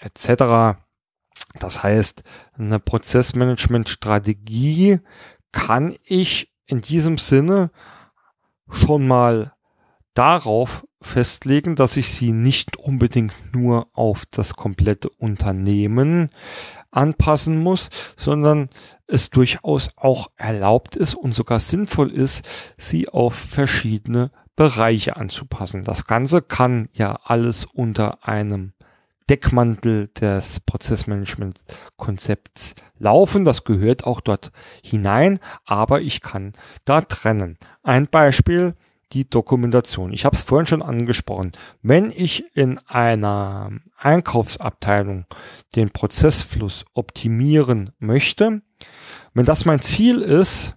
[0.00, 0.76] etc
[1.60, 2.22] das heißt,
[2.58, 5.00] eine Prozessmanagement-Strategie
[5.52, 7.70] kann ich in diesem Sinne
[8.70, 9.52] schon mal
[10.14, 16.30] darauf festlegen, dass ich sie nicht unbedingt nur auf das komplette Unternehmen
[16.90, 18.70] anpassen muss, sondern
[19.06, 22.44] es durchaus auch erlaubt ist und sogar sinnvoll ist,
[22.78, 25.84] sie auf verschiedene Bereiche anzupassen.
[25.84, 28.72] Das Ganze kann ja alles unter einem
[29.30, 33.44] Deckmantel des Prozessmanagement-Konzepts laufen.
[33.44, 36.52] Das gehört auch dort hinein, aber ich kann
[36.84, 37.58] da trennen.
[37.82, 38.74] Ein Beispiel,
[39.12, 40.12] die Dokumentation.
[40.12, 41.50] Ich habe es vorhin schon angesprochen.
[41.82, 45.26] Wenn ich in einer Einkaufsabteilung
[45.76, 48.62] den Prozessfluss optimieren möchte,
[49.32, 50.76] wenn das mein Ziel ist,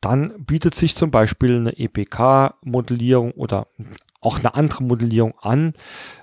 [0.00, 3.68] dann bietet sich zum Beispiel eine EPK-Modellierung oder
[4.24, 5.72] auch eine andere Modellierung an,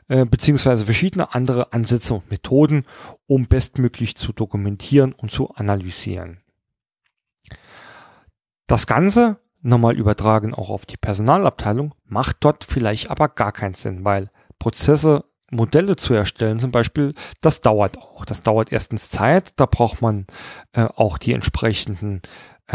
[0.08, 2.86] äh, beziehungsweise verschiedene andere Ansätze und Methoden,
[3.28, 6.42] um bestmöglich zu dokumentieren und zu analysieren.
[8.68, 14.04] Das Ganze, nochmal übertragen auch auf die Personalabteilung, macht dort vielleicht aber gar keinen Sinn,
[14.04, 18.24] weil Prozesse Modelle zu erstellen, zum Beispiel, das dauert auch.
[18.26, 20.26] Das dauert erstens Zeit, da braucht man
[20.72, 22.22] äh, auch die entsprechenden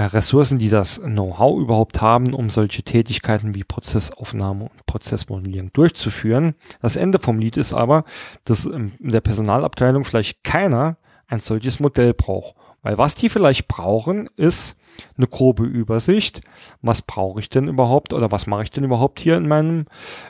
[0.04, 6.54] Ressourcen, die das Know-how überhaupt haben, um solche Tätigkeiten wie Prozessaufnahme und Prozessmodellierung durchzuführen.
[6.82, 8.04] Das Ende vom Lied ist aber,
[8.44, 12.56] dass in der Personalabteilung vielleicht keiner ein solches Modell braucht.
[12.82, 14.76] Weil was die vielleicht brauchen, ist
[15.16, 16.40] eine grobe Übersicht.
[16.82, 19.86] Was brauche ich denn überhaupt oder was mache ich denn überhaupt hier in meinem,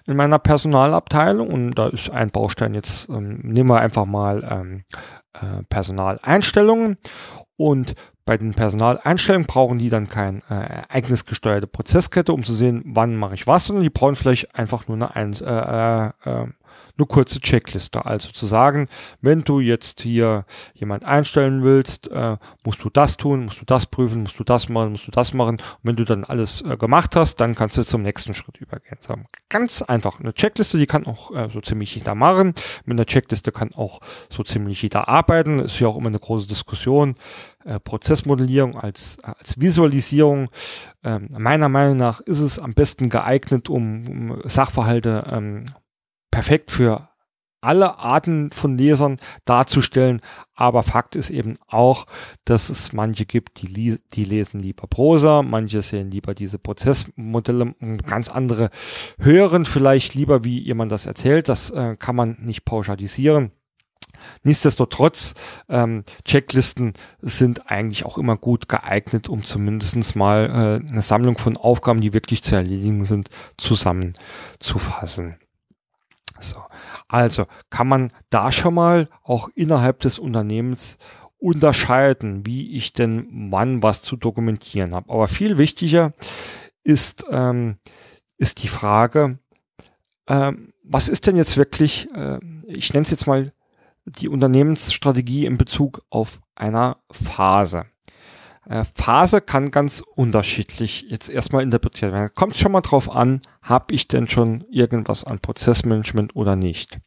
[0.07, 1.51] in meiner Personalabteilung?
[1.51, 4.85] Und da ist ein Baustein jetzt, ähm, nehmen wir einfach mal ähm,
[5.35, 6.97] äh, Personaleinstellungen.
[7.57, 7.95] Und
[8.27, 13.35] bei den Personaleinstellungen brauchen die dann keine äh, ereignisgesteuerte Prozesskette, um zu sehen, wann mache
[13.35, 16.47] ich was, sondern die brauchen vielleicht einfach nur eine, Eins, äh, äh, äh
[16.99, 18.07] eine kurze Checkliste.
[18.07, 18.89] Also zu sagen,
[19.21, 23.87] wenn du jetzt hier jemand einstellen willst, äh, musst du das tun, musst du das
[23.87, 25.57] prüfen, musst du das machen, musst du das machen.
[25.57, 28.99] Und wenn du dann alles äh, gemacht hast, dann kannst du zum nächsten Schritt übergehen.
[29.01, 29.15] So,
[29.49, 30.21] ganz einfach.
[30.21, 32.55] Eine Checkliste, die kann auch äh, so ziemlich jeder machen.
[32.85, 34.01] Mit einer Checkliste kann auch
[34.31, 35.59] so ziemlich jeder arbeiten.
[35.59, 37.17] Ist ja auch immer eine große Diskussion.
[37.67, 40.51] Äh, Prozessmodellierung als, als Visualisierung.
[41.03, 45.67] Ähm, meiner Meinung nach ist es am besten geeignet, um, um Sachverhalte ähm,
[46.37, 47.09] perfekt für
[47.63, 50.21] alle Arten von Lesern darzustellen.
[50.55, 52.05] Aber Fakt ist eben auch,
[52.45, 57.75] dass es manche gibt, die, die lesen lieber Prosa, manche sehen lieber diese Prozessmodelle,
[58.07, 58.69] ganz andere
[59.19, 61.49] hören vielleicht lieber, wie jemand das erzählt.
[61.49, 63.51] Das äh, kann man nicht pauschalisieren.
[64.43, 65.33] Nichtsdestotrotz,
[65.71, 71.57] ähm, Checklisten sind eigentlich auch immer gut geeignet, um zumindestens mal äh, eine Sammlung von
[71.57, 75.39] Aufgaben, die wirklich zu erledigen sind, zusammenzufassen.
[76.41, 76.57] So.
[77.09, 80.99] Also kann man da schon mal auch innerhalb des Unternehmens
[81.39, 85.11] unterscheiden, wie ich denn wann was zu dokumentieren habe.
[85.11, 86.13] Aber viel wichtiger
[86.83, 87.77] ist, ähm,
[88.39, 89.39] ist die Frage,
[90.29, 93.53] ähm, was ist denn jetzt wirklich, äh, ich nenne es jetzt mal
[94.05, 97.87] die Unternehmensstrategie in Bezug auf einer Phase.
[98.69, 102.31] Äh, Phase kann ganz unterschiedlich jetzt erstmal interpretiert werden.
[102.35, 106.99] Kommt schon mal drauf an, habe ich denn schon irgendwas an Prozessmanagement oder nicht.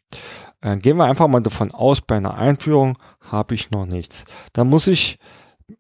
[0.62, 4.26] Äh, gehen wir einfach mal davon aus, bei einer Einführung habe ich noch nichts.
[4.54, 5.20] Da muss ich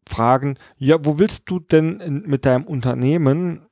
[0.07, 3.65] fragen, ja, wo willst du denn in, mit deinem Unternehmen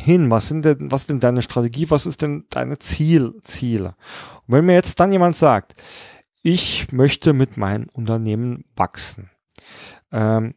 [0.00, 0.30] hin?
[0.30, 1.90] Was sind denn, was ist denn deine Strategie?
[1.90, 3.96] Was ist denn deine Ziel, Ziele?
[4.46, 5.74] Und wenn mir jetzt dann jemand sagt,
[6.42, 9.30] ich möchte mit meinem Unternehmen wachsen,
[10.12, 10.54] ähm,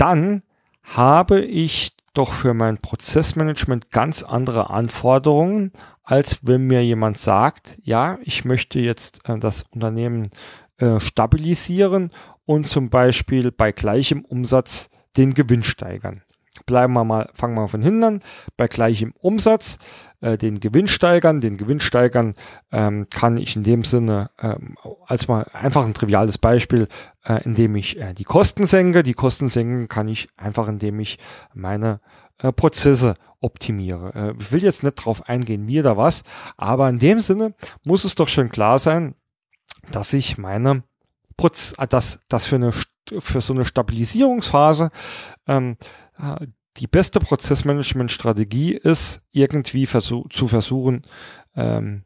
[0.00, 0.42] dann
[0.82, 8.18] habe ich doch für mein Prozessmanagement ganz andere Anforderungen, als wenn mir jemand sagt, ja,
[8.22, 10.30] ich möchte jetzt äh, das Unternehmen
[10.78, 12.10] äh, stabilisieren
[12.46, 16.22] und zum Beispiel bei gleichem Umsatz den Gewinn steigern.
[16.66, 18.20] Bleiben wir mal, fangen wir von hinten an.
[18.56, 19.78] Bei gleichem Umsatz
[20.20, 21.40] äh, den Gewinn steigern.
[21.40, 22.34] Den Gewinn steigern
[22.72, 26.88] ähm, kann ich in dem Sinne, ähm, als mal einfach ein triviales Beispiel,
[27.24, 29.02] äh, indem ich äh, die Kosten senke.
[29.02, 31.18] Die Kosten senken kann ich einfach, indem ich
[31.54, 32.00] meine
[32.38, 34.12] äh, Prozesse optimiere.
[34.14, 36.22] Äh, ich will jetzt nicht drauf eingehen, wie oder was,
[36.56, 39.14] aber in dem Sinne muss es doch schon klar sein,
[39.90, 40.82] dass ich meine
[41.40, 42.72] Proz äh, dass das für eine
[43.18, 44.90] für so eine Stabilisierungsphase
[45.48, 45.76] ähm,
[46.18, 51.02] äh, die beste Prozessmanagement-Strategie ist, irgendwie versuch, zu versuchen,
[51.56, 52.04] ähm,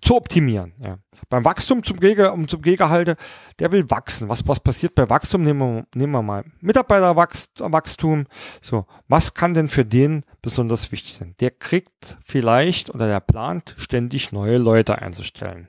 [0.00, 0.72] zu optimieren.
[0.82, 0.98] Ja.
[1.28, 3.16] Beim Wachstum zum Gege, um zum Gegenhalte,
[3.58, 4.28] der will wachsen.
[4.30, 5.42] Was, was passiert bei Wachstum?
[5.44, 8.26] Nehmen wir, nehmen wir mal Mitarbeiterwachstum.
[8.62, 11.34] So, was kann denn für den besonders wichtig sein?
[11.40, 15.68] Der kriegt vielleicht oder der plant ständig neue Leute einzustellen.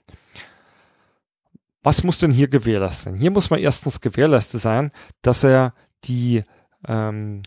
[1.84, 3.16] Was muss denn hier gewährleistet sein?
[3.16, 4.92] Hier muss man erstens gewährleistet sein,
[5.22, 6.44] dass er die,
[6.88, 7.42] ähm,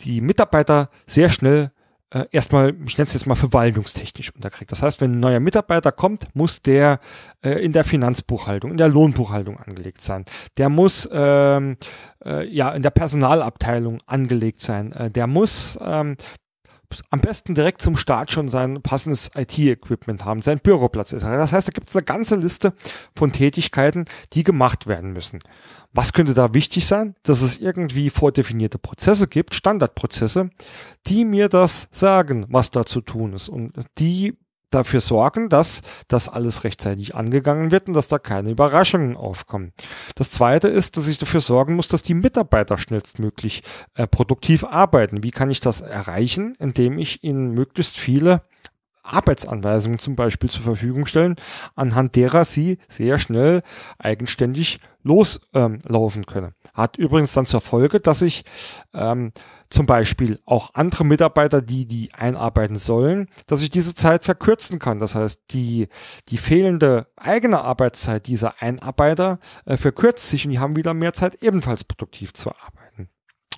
[0.00, 1.70] die Mitarbeiter sehr schnell
[2.14, 4.70] äh, erstmal, ich nenne es jetzt mal verwaltungstechnisch unterkriegt.
[4.70, 7.00] Das heißt, wenn ein neuer Mitarbeiter kommt, muss der
[7.42, 10.24] äh, in der Finanzbuchhaltung, in der Lohnbuchhaltung angelegt sein.
[10.56, 11.76] Der muss ähm,
[12.24, 14.92] äh, ja in der Personalabteilung angelegt sein.
[14.92, 16.16] Äh, der muss ähm,
[17.10, 21.22] am besten direkt zum Start schon sein passendes IT-Equipment haben, sein Büroplatz ist.
[21.22, 22.74] Das heißt, da gibt es eine ganze Liste
[23.16, 25.40] von Tätigkeiten, die gemacht werden müssen.
[25.92, 27.14] Was könnte da wichtig sein?
[27.22, 30.50] Dass es irgendwie vordefinierte Prozesse gibt, Standardprozesse,
[31.06, 34.36] die mir das sagen, was da zu tun ist und die
[34.74, 39.72] dafür sorgen, dass das alles rechtzeitig angegangen wird und dass da keine Überraschungen aufkommen.
[40.14, 43.62] Das zweite ist, dass ich dafür sorgen muss, dass die Mitarbeiter schnellstmöglich
[43.94, 45.22] äh, produktiv arbeiten.
[45.22, 46.56] Wie kann ich das erreichen?
[46.58, 48.42] Indem ich ihnen möglichst viele
[49.04, 51.36] Arbeitsanweisungen zum Beispiel zur Verfügung stellen,
[51.76, 53.62] anhand derer sie sehr schnell
[53.98, 56.54] eigenständig loslaufen ähm, können.
[56.72, 58.44] Hat übrigens dann zur Folge, dass ich
[58.94, 59.32] ähm,
[59.68, 64.98] zum Beispiel auch andere Mitarbeiter, die die einarbeiten sollen, dass ich diese Zeit verkürzen kann.
[64.98, 65.88] Das heißt, die,
[66.30, 71.42] die fehlende eigene Arbeitszeit dieser Einarbeiter äh, verkürzt sich und die haben wieder mehr Zeit,
[71.42, 72.83] ebenfalls produktiv zu arbeiten.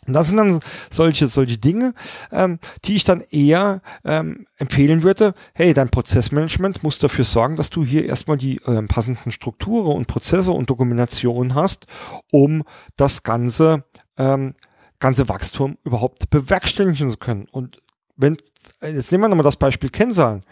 [0.06, 1.94] Und das sind dann solche, solche Dinge,
[2.32, 7.70] ähm, die ich dann eher ähm, empfehlen würde, hey, dein Prozessmanagement muss dafür sorgen, dass
[7.70, 11.86] du hier erstmal die ähm, passenden Strukturen und Prozesse und Dokumentation hast,
[12.30, 12.62] um
[12.96, 13.84] das Ganze,
[14.16, 14.54] ähm,
[14.98, 17.46] ganze Wachstum überhaupt bewerkstelligen zu können.
[17.50, 17.82] Und
[18.16, 18.36] wenn,
[18.82, 20.42] jetzt nehmen wir nochmal das Beispiel Kennzahlen.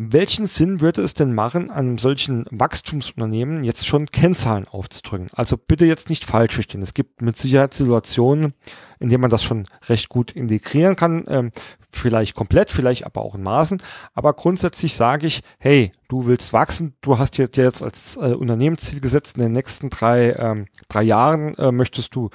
[0.00, 5.26] Welchen Sinn würde es denn machen, einem solchen Wachstumsunternehmen jetzt schon Kennzahlen aufzudrücken?
[5.32, 6.82] Also bitte jetzt nicht falsch verstehen.
[6.82, 8.54] Es gibt mit Sicherheit Situationen,
[9.00, 11.24] in denen man das schon recht gut integrieren kann.
[11.26, 11.50] Ähm,
[11.90, 13.82] vielleicht komplett, vielleicht aber auch in Maßen.
[14.14, 19.00] Aber grundsätzlich sage ich, hey, du willst wachsen, du hast dir jetzt als äh, Unternehmensziel
[19.00, 22.30] gesetzt, in den nächsten drei, ähm, drei Jahren äh, möchtest du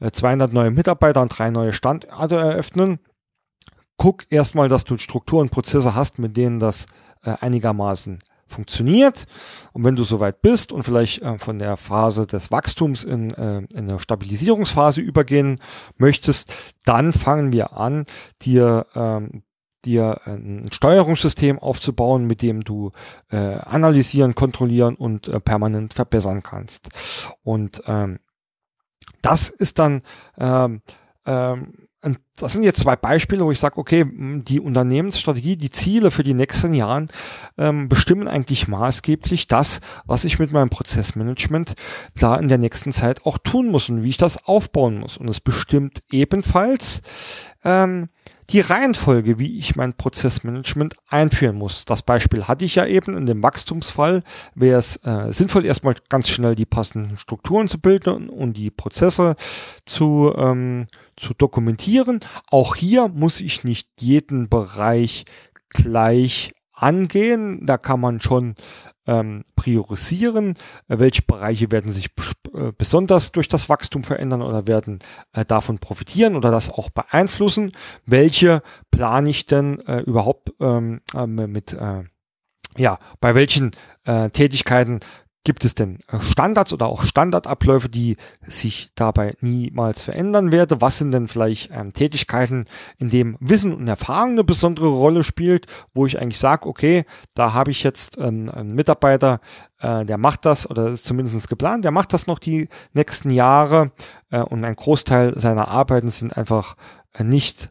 [0.00, 2.98] äh, 200 neue Mitarbeiter und drei neue Standorte eröffnen.
[3.96, 6.84] Guck erstmal, dass du Strukturen und Prozesse hast, mit denen das
[7.26, 9.26] äh, einigermaßen funktioniert.
[9.72, 13.58] Und wenn du soweit bist und vielleicht äh, von der Phase des Wachstums in, äh,
[13.58, 15.60] in eine Stabilisierungsphase übergehen
[15.96, 16.52] möchtest,
[16.84, 18.06] dann fangen wir an,
[18.42, 19.42] dir ähm,
[19.84, 22.90] dir ein Steuerungssystem aufzubauen, mit dem du
[23.28, 26.88] analysieren, kontrollieren und permanent verbessern kannst.
[27.44, 28.18] Und ähm,
[29.22, 30.02] das ist dann
[30.38, 30.82] ähm,
[31.24, 36.12] ähm, und das sind jetzt zwei Beispiele, wo ich sage, okay, die Unternehmensstrategie, die Ziele
[36.12, 37.08] für die nächsten Jahren
[37.58, 41.74] ähm, bestimmen eigentlich maßgeblich das, was ich mit meinem Prozessmanagement
[42.14, 45.16] da in der nächsten Zeit auch tun muss und wie ich das aufbauen muss.
[45.16, 47.02] Und es bestimmt ebenfalls
[47.64, 48.08] ähm,
[48.50, 51.84] die Reihenfolge, wie ich mein Prozessmanagement einführen muss.
[51.84, 54.22] Das Beispiel hatte ich ja eben in dem Wachstumsfall.
[54.54, 59.34] Wäre es äh, sinnvoll, erstmal ganz schnell die passenden Strukturen zu bilden und die Prozesse
[59.84, 62.20] zu, ähm, zu dokumentieren.
[62.50, 65.24] Auch hier muss ich nicht jeden Bereich
[65.68, 67.66] gleich angehen.
[67.66, 68.54] Da kann man schon
[69.06, 70.54] ähm, priorisieren,
[70.88, 72.10] äh, welche Bereiche werden sich
[72.54, 74.98] äh, besonders durch das Wachstum verändern oder werden
[75.32, 77.72] äh, davon profitieren oder das auch beeinflussen,
[78.04, 81.76] welche plane ich denn äh, überhaupt ähm, äh, mit,
[82.78, 83.70] ja, bei welchen
[84.04, 85.00] Tätigkeiten
[85.46, 90.80] Gibt es denn äh, Standards oder auch Standardabläufe, die sich dabei niemals verändern werden?
[90.80, 92.64] Was sind denn vielleicht ähm, Tätigkeiten,
[92.98, 97.04] in dem Wissen und Erfahrung eine besondere Rolle spielt, wo ich eigentlich sage, okay,
[97.36, 99.40] da habe ich jetzt einen, einen Mitarbeiter,
[99.78, 103.92] äh, der macht das oder ist zumindest geplant, der macht das noch die nächsten Jahre
[104.32, 106.74] äh, und ein Großteil seiner Arbeiten sind einfach
[107.12, 107.70] äh, nicht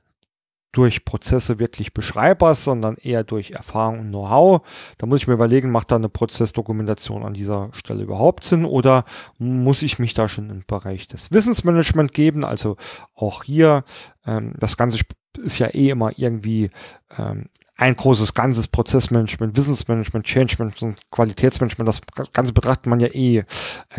[0.75, 4.61] durch Prozesse wirklich beschreibbar, sondern eher durch Erfahrung und Know-how.
[4.97, 9.05] Da muss ich mir überlegen, macht da eine Prozessdokumentation an dieser Stelle überhaupt Sinn oder
[9.39, 12.43] muss ich mich da schon im Bereich des Wissensmanagement geben?
[12.43, 12.75] Also
[13.15, 13.85] auch hier,
[14.25, 14.99] ähm, das Ganze
[15.37, 16.71] ist ja eh immer irgendwie
[17.17, 17.47] ähm,
[17.77, 22.01] ein großes ganzes Prozessmanagement, Wissensmanagement, Change Management, Qualitätsmanagement, das
[22.31, 23.43] Ganze betrachtet man ja eh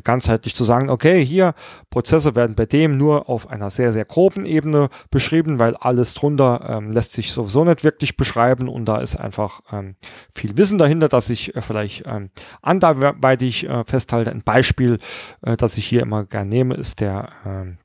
[0.02, 1.54] ganzheitlich zu sagen, okay, hier
[1.90, 6.66] Prozesse werden bei dem nur auf einer sehr, sehr groben Ebene beschrieben, weil alles drunter
[6.68, 9.96] ähm, lässt sich sowieso nicht wirklich beschreiben und da ist einfach ähm,
[10.34, 12.30] viel Wissen dahinter, dass ich äh, vielleicht ähm,
[12.62, 14.30] anderweitig äh, festhalte.
[14.30, 14.98] Ein Beispiel,
[15.42, 17.76] äh, das ich hier immer gerne nehme, ist der äh,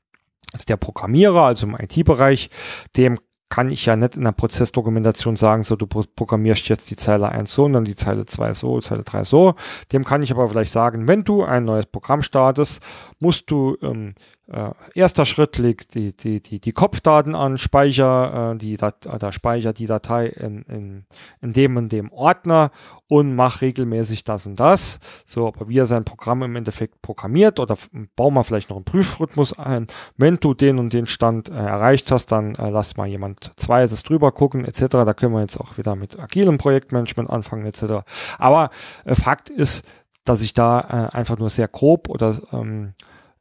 [0.54, 2.50] ist der Programmierer, also im IT-Bereich,
[2.96, 3.18] dem
[3.52, 7.52] kann ich ja nicht in der Prozessdokumentation sagen, so du programmierst jetzt die Zeile 1
[7.52, 9.52] so und dann die Zeile 2 so, Zeile 3 so.
[9.92, 12.82] Dem kann ich aber vielleicht sagen, wenn du ein neues Programm startest,
[13.18, 14.14] musst du ähm,
[14.48, 19.18] äh, erster Schritt legt die, die, die, die Kopfdaten an, Speicher, äh, die Dat äh,
[19.18, 21.04] da speicher die Datei in, in,
[21.40, 22.70] in dem und dem Ordner
[23.08, 24.98] und mach regelmäßig das und das.
[25.26, 27.78] So, aber wie er sein Programm im Endeffekt programmiert oder
[28.16, 29.86] bauen wir vielleicht noch einen Prüfrhythmus ein.
[30.16, 34.02] Wenn du den und den Stand äh, erreicht hast, dann äh, lass mal jemand zweites
[34.02, 34.86] drüber gucken, etc.
[34.88, 38.04] Da können wir jetzt auch wieder mit agilem Projektmanagement anfangen, etc.
[38.38, 38.70] Aber
[39.04, 39.84] äh, Fakt ist,
[40.24, 42.94] dass ich da äh, einfach nur sehr grob oder ähm,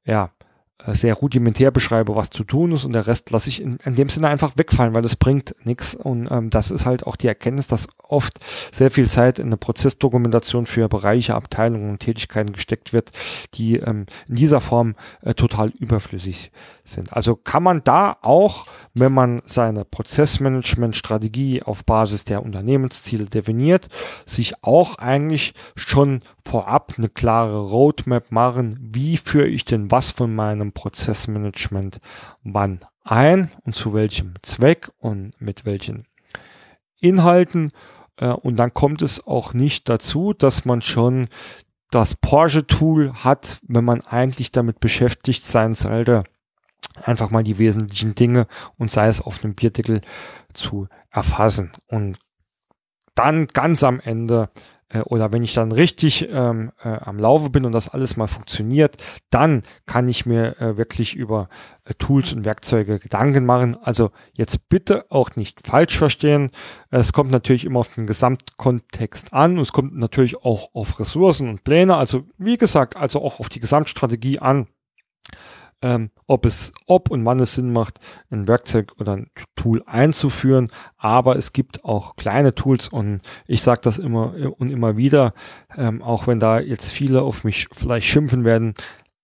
[0.06, 0.41] ja, äh,
[0.88, 4.09] sehr rudimentär beschreibe, was zu tun ist und der Rest lasse ich in, in dem
[4.09, 7.67] Sinne einfach wegfallen, weil das bringt nichts und ähm, das ist halt auch die Erkenntnis,
[7.67, 8.39] dass oft
[8.71, 13.11] sehr viel Zeit in eine Prozessdokumentation für Bereiche, Abteilungen und Tätigkeiten gesteckt wird,
[13.53, 16.51] die ähm, in dieser Form äh, total überflüssig
[16.84, 17.13] sind.
[17.13, 23.88] Also kann man da auch, wenn man seine Prozessmanagement-Strategie auf Basis der Unternehmensziele definiert,
[24.25, 30.34] sich auch eigentlich schon vorab eine klare Roadmap machen, wie führe ich denn was von
[30.34, 31.99] meinem Prozessmanagement
[32.43, 36.07] wann ein und zu welchem Zweck und mit welchen
[36.99, 37.72] Inhalten.
[38.17, 41.28] Äh, und dann kommt es auch nicht dazu, dass man schon
[41.89, 46.24] das Porsche-Tool hat, wenn man eigentlich damit beschäftigt sein sollte,
[47.03, 48.47] einfach mal die wesentlichen Dinge
[48.78, 50.01] und sei es auf einem Bierdeckel
[50.53, 51.72] zu erfassen.
[51.88, 52.17] Und
[53.15, 54.49] dann ganz am Ende
[54.92, 58.28] äh, oder wenn ich dann richtig ähm, äh, am Laufe bin und das alles mal
[58.28, 58.98] funktioniert,
[59.30, 61.48] dann kann ich mir äh, wirklich über
[61.86, 63.78] äh, Tools und Werkzeuge Gedanken machen.
[63.82, 66.52] Also jetzt bitte auch nicht falsch verstehen.
[66.89, 69.58] Es kommt natürlich immer auf den Gesamtkontext an.
[69.58, 71.96] Es kommt natürlich auch auf Ressourcen und Pläne.
[71.96, 74.68] Also wie gesagt, also auch auf die Gesamtstrategie an
[75.82, 80.71] ähm, ob es, ob und wann es Sinn macht, ein Werkzeug oder ein Tool einzuführen.
[80.97, 85.34] Aber es gibt auch kleine Tools und ich sage das immer und immer wieder,
[85.75, 88.73] ähm, auch wenn da jetzt viele auf mich vielleicht schimpfen werden,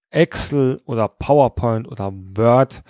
[0.09, 2.83] Excel oder PowerPoint oder Word,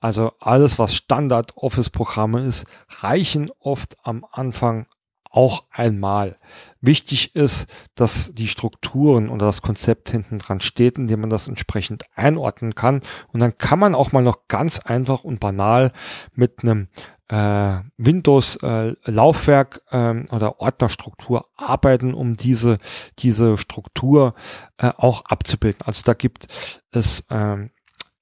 [0.00, 4.86] also alles, was Standard Office-Programme ist, reichen oft am Anfang
[5.32, 6.36] auch einmal.
[6.80, 12.04] Wichtig ist, dass die Strukturen oder das Konzept hinten dran steht, indem man das entsprechend
[12.14, 13.00] einordnen kann.
[13.32, 15.92] Und dann kann man auch mal noch ganz einfach und banal
[16.34, 16.88] mit einem
[17.28, 22.78] äh, Windows äh, äh, oder Ordnerstruktur arbeiten, um diese
[23.18, 24.34] diese Struktur
[24.76, 25.80] äh, auch abzubilden.
[25.86, 26.46] Also da gibt
[26.90, 27.70] es ähm,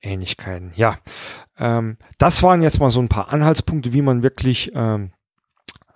[0.01, 0.73] Ähnlichkeiten.
[0.77, 0.97] Ja,
[1.59, 5.13] ähm, das waren jetzt mal so ein paar Anhaltspunkte, wie man wirklich ähm,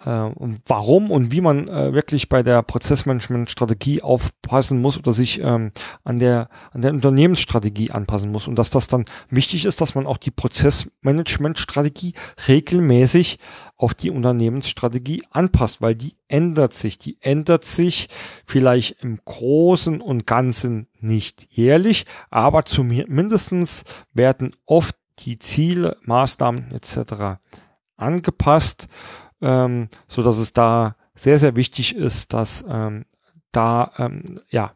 [0.04, 0.30] äh,
[0.66, 5.72] warum und wie man äh, wirklich bei der Prozessmanagement-Strategie aufpassen muss oder sich ähm,
[6.04, 10.06] an der an der Unternehmensstrategie anpassen muss und dass das dann wichtig ist, dass man
[10.06, 12.14] auch die Prozessmanagement-Strategie
[12.48, 13.38] regelmäßig
[13.76, 16.98] auf die Unternehmensstrategie anpasst, weil die ändert sich.
[16.98, 18.08] Die ändert sich
[18.46, 27.38] vielleicht im Großen und Ganzen nicht jährlich, aber zumindestens werden oft die Ziele, Maßnahmen etc.
[27.96, 28.88] angepasst
[29.44, 33.04] ähm, so dass es da sehr, sehr wichtig ist, dass ähm,
[33.52, 34.72] da ähm, ja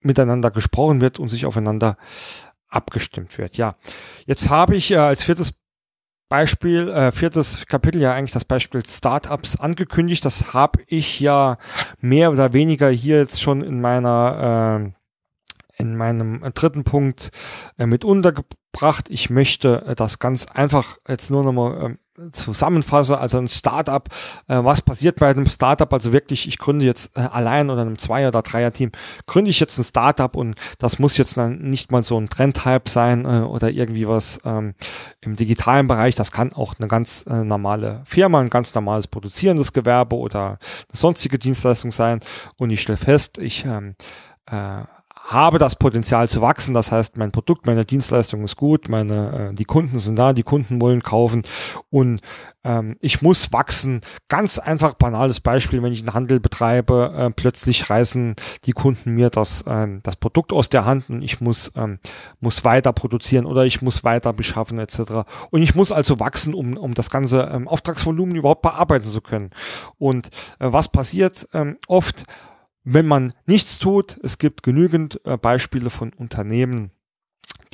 [0.00, 1.96] miteinander gesprochen wird und sich aufeinander
[2.68, 3.56] abgestimmt wird.
[3.56, 3.74] Ja,
[4.26, 5.54] jetzt habe ich äh, als viertes
[6.28, 10.24] Beispiel, äh, viertes Kapitel ja eigentlich das Beispiel Startups angekündigt.
[10.24, 11.58] Das habe ich ja
[11.98, 17.30] mehr oder weniger hier jetzt schon in meiner äh, in meinem dritten Punkt
[17.78, 19.08] äh, mit untergebracht.
[19.08, 21.98] Ich möchte äh, das ganz einfach jetzt nur nochmal
[22.32, 24.06] zusammenfasse, also ein Startup,
[24.48, 27.98] äh, was passiert bei einem Startup, also wirklich, ich gründe jetzt äh, allein oder einem
[27.98, 28.92] Zweier- oder Dreier-Team,
[29.26, 32.88] gründe ich jetzt ein Startup und das muss jetzt dann nicht mal so ein Trendhype
[32.88, 34.74] sein äh, oder irgendwie was ähm,
[35.20, 39.72] im digitalen Bereich, das kann auch eine ganz äh, normale Firma, ein ganz normales produzierendes
[39.72, 40.58] Gewerbe oder eine
[40.92, 42.20] sonstige Dienstleistung sein.
[42.56, 43.94] Und ich stelle fest, ich ähm,
[44.46, 44.82] äh,
[45.30, 46.74] habe das Potenzial zu wachsen.
[46.74, 50.42] Das heißt, mein Produkt, meine Dienstleistung ist gut, meine, äh, die Kunden sind da, die
[50.42, 51.42] Kunden wollen kaufen
[51.88, 52.20] und
[52.64, 54.00] ähm, ich muss wachsen.
[54.28, 59.30] Ganz einfach banales Beispiel, wenn ich einen Handel betreibe, äh, plötzlich reißen die Kunden mir
[59.30, 61.98] das, äh, das Produkt aus der Hand und ich muss, ähm,
[62.40, 65.24] muss weiter produzieren oder ich muss weiter beschaffen etc.
[65.50, 69.50] Und ich muss also wachsen, um, um das ganze ähm, Auftragsvolumen überhaupt bearbeiten zu können.
[69.98, 70.26] Und
[70.58, 72.24] äh, was passiert ähm, oft?
[72.84, 76.90] Wenn man nichts tut, es gibt genügend äh, Beispiele von Unternehmen,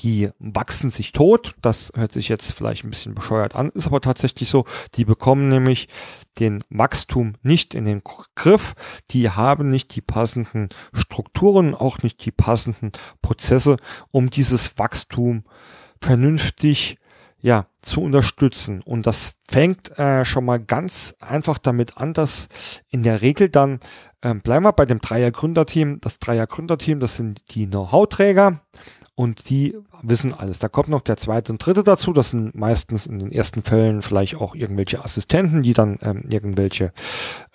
[0.01, 1.55] die wachsen sich tot.
[1.63, 4.65] Das hört sich jetzt vielleicht ein bisschen bescheuert an, ist aber tatsächlich so.
[4.95, 5.89] Die bekommen nämlich
[6.39, 8.03] den Wachstum nicht in den
[8.35, 8.75] Griff.
[9.11, 12.93] Die haben nicht die passenden Strukturen, auch nicht die passenden
[13.23, 13.77] Prozesse,
[14.11, 15.45] um dieses Wachstum
[16.01, 16.99] vernünftig
[17.41, 18.83] ja, zu unterstützen.
[18.83, 22.49] Und das fängt äh, schon mal ganz einfach damit an, dass
[22.89, 23.79] in der Regel dann,
[24.23, 28.61] ähm, bleiben wir bei dem Dreier-Gründerteam, das Dreier-Gründerteam, das sind die Know-how-Träger
[29.15, 30.59] und die wissen alles.
[30.59, 34.03] Da kommt noch der zweite und dritte dazu, das sind meistens in den ersten Fällen
[34.03, 36.93] vielleicht auch irgendwelche Assistenten, die dann ähm, irgendwelche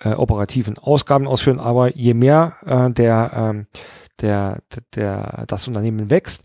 [0.00, 3.66] äh, operativen Ausgaben ausführen, aber je mehr äh, der, ähm,
[4.20, 4.62] der,
[4.94, 6.42] der, das Unternehmen wächst,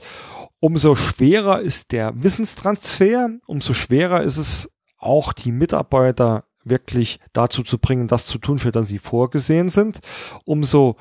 [0.60, 7.78] umso schwerer ist der Wissenstransfer, umso schwerer ist es auch die Mitarbeiter wirklich dazu zu
[7.78, 10.00] bringen, das zu tun, für das sie vorgesehen sind.
[10.46, 10.98] Umso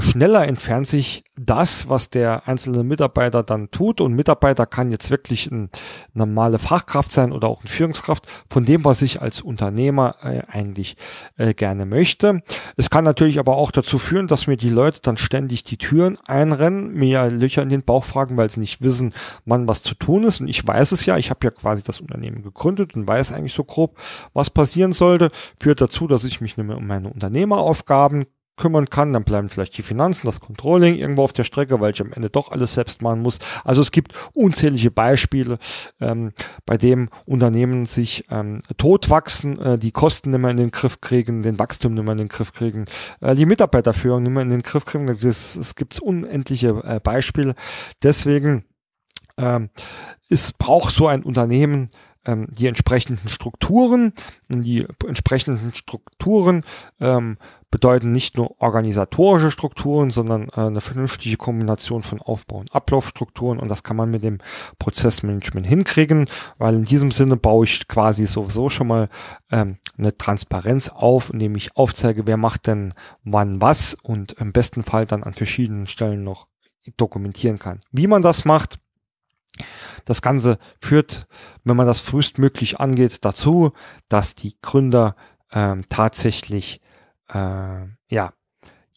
[0.00, 4.00] schneller entfernt sich das, was der einzelne Mitarbeiter dann tut.
[4.00, 5.68] Und Mitarbeiter kann jetzt wirklich eine
[6.14, 10.96] normale Fachkraft sein oder auch eine Führungskraft von dem, was ich als Unternehmer äh, eigentlich
[11.36, 12.42] äh, gerne möchte.
[12.76, 16.18] Es kann natürlich aber auch dazu führen, dass mir die Leute dann ständig die Türen
[16.26, 19.12] einrennen, mir Löcher in den Bauch fragen, weil sie nicht wissen,
[19.44, 20.40] wann was zu tun ist.
[20.40, 23.54] Und ich weiß es ja, ich habe ja quasi das Unternehmen gegründet und weiß eigentlich
[23.54, 23.98] so grob,
[24.32, 25.30] was passieren sollte.
[25.60, 28.26] Führt dazu, dass ich mich mehr um meine Unternehmeraufgaben
[28.56, 32.00] kümmern kann, dann bleiben vielleicht die Finanzen, das Controlling irgendwo auf der Strecke, weil ich
[32.00, 33.38] am Ende doch alles selbst machen muss.
[33.64, 35.58] Also es gibt unzählige Beispiele,
[36.00, 36.32] ähm,
[36.64, 41.42] bei dem Unternehmen sich ähm, totwachsen, äh, die Kosten nicht mehr in den Griff kriegen,
[41.42, 42.86] den Wachstum nicht mehr in den Griff kriegen,
[43.20, 45.08] äh, die Mitarbeiterführung nicht mehr in den Griff kriegen.
[45.08, 47.54] Es gibt unendliche äh, Beispiele.
[48.02, 48.64] Deswegen
[49.38, 49.70] ähm,
[50.28, 51.90] es braucht so ein Unternehmen
[52.26, 54.12] ähm, die entsprechenden Strukturen.
[54.50, 56.64] Und die entsprechenden Strukturen
[57.00, 57.38] ähm,
[57.76, 63.58] bedeuten nicht nur organisatorische Strukturen, sondern äh, eine vernünftige Kombination von Aufbau- und Ablaufstrukturen.
[63.58, 64.38] Und das kann man mit dem
[64.78, 69.10] Prozessmanagement hinkriegen, weil in diesem Sinne baue ich quasi sowieso schon mal
[69.50, 74.82] ähm, eine Transparenz auf, indem ich aufzeige, wer macht denn wann was und im besten
[74.82, 76.46] Fall dann an verschiedenen Stellen noch
[76.96, 77.80] dokumentieren kann.
[77.92, 78.78] Wie man das macht,
[80.06, 81.26] das Ganze führt,
[81.62, 83.72] wenn man das frühestmöglich angeht, dazu,
[84.08, 85.14] dass die Gründer
[85.52, 86.80] ähm, tatsächlich
[87.32, 88.32] äh, ja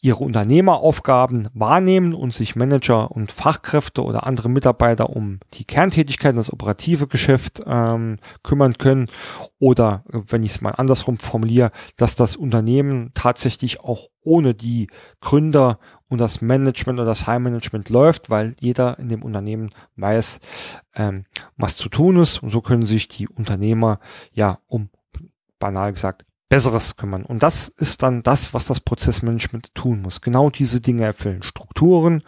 [0.02, 6.52] ihre Unternehmeraufgaben wahrnehmen und sich Manager und Fachkräfte oder andere Mitarbeiter um die Kerntätigkeiten, das
[6.52, 9.08] operative Geschäft ähm, kümmern können.
[9.58, 14.88] Oder wenn ich es mal andersrum formuliere, dass das Unternehmen tatsächlich auch ohne die
[15.20, 15.78] Gründer
[16.08, 20.40] und das Management oder das High Management läuft, weil jeder in dem Unternehmen weiß,
[20.94, 21.24] ähm,
[21.56, 22.42] was zu tun ist.
[22.42, 24.00] Und so können sich die Unternehmer
[24.32, 24.88] ja um
[25.58, 27.24] banal gesagt Besseres kümmern.
[27.24, 30.20] Und das ist dann das, was das Prozessmanagement tun muss.
[30.20, 31.42] Genau diese Dinge erfüllen.
[31.42, 32.22] Strukturen,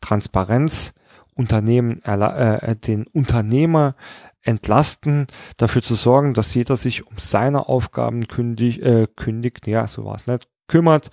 [0.00, 0.94] Transparenz,
[1.34, 3.94] Unternehmen, äh, den Unternehmer
[4.42, 5.26] entlasten,
[5.58, 10.14] dafür zu sorgen, dass jeder sich um seine Aufgaben kündig, äh, kündigt, ja, so war
[10.14, 11.10] es nicht, kümmert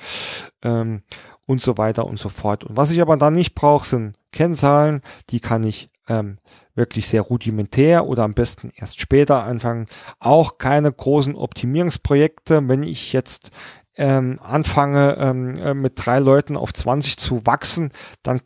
[0.64, 1.02] ähm,
[1.46, 2.64] und so weiter und so fort.
[2.64, 6.38] Und was ich aber dann nicht brauche, sind Kennzahlen, die kann ich ähm,
[6.76, 9.88] wirklich sehr rudimentär oder am besten erst später anfangen.
[10.20, 12.68] Auch keine großen Optimierungsprojekte.
[12.68, 13.52] Wenn ich jetzt
[13.96, 17.92] ähm, anfange ähm, äh, mit drei Leuten auf 20 zu wachsen,
[18.24, 18.42] dann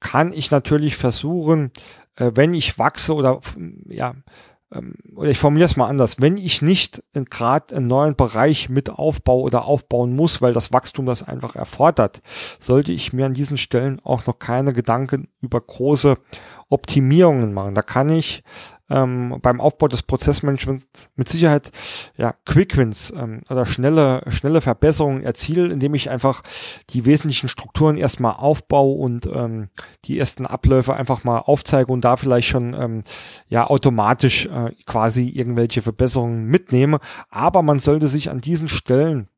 [0.00, 1.72] kann ich natürlich versuchen,
[2.16, 3.40] äh, wenn ich wachse oder
[3.86, 4.14] ja,
[5.14, 9.42] oder ich formuliere es mal anders, wenn ich nicht gerade einen neuen Bereich mit aufbaue
[9.42, 12.22] oder aufbauen muss, weil das Wachstum das einfach erfordert,
[12.58, 16.16] sollte ich mir an diesen Stellen auch noch keine Gedanken über große
[16.68, 17.74] Optimierungen machen.
[17.74, 18.42] Da kann ich
[18.92, 20.86] ähm, beim Aufbau des Prozessmanagements
[21.16, 21.70] mit Sicherheit
[22.16, 26.42] ja Quick Wins ähm, oder schnelle schnelle Verbesserungen erziele, indem ich einfach
[26.90, 29.68] die wesentlichen Strukturen erstmal aufbaue und ähm,
[30.04, 33.02] die ersten Abläufe einfach mal aufzeige und da vielleicht schon ähm,
[33.48, 36.98] ja automatisch äh, quasi irgendwelche Verbesserungen mitnehme.
[37.30, 39.28] Aber man sollte sich an diesen Stellen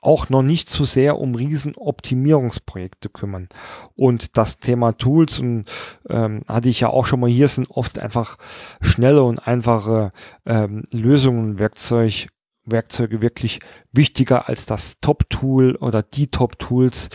[0.00, 3.48] auch noch nicht zu sehr um Riesenoptimierungsprojekte kümmern.
[3.96, 5.64] Und das Thema Tools, und
[6.08, 8.38] ähm, hatte ich ja auch schon mal hier, sind oft einfach
[8.80, 10.12] schnelle und einfache
[10.46, 12.28] ähm, Lösungen, Werkzeug,
[12.66, 13.60] Werkzeuge wirklich
[13.92, 17.10] wichtiger als das Top-Tool oder die Top-Tools,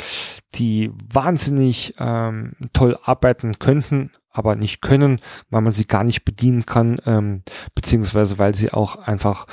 [0.55, 6.65] die wahnsinnig ähm, toll arbeiten könnten, aber nicht können, weil man sie gar nicht bedienen
[6.65, 7.43] kann, ähm,
[7.75, 9.47] beziehungsweise weil sie auch einfach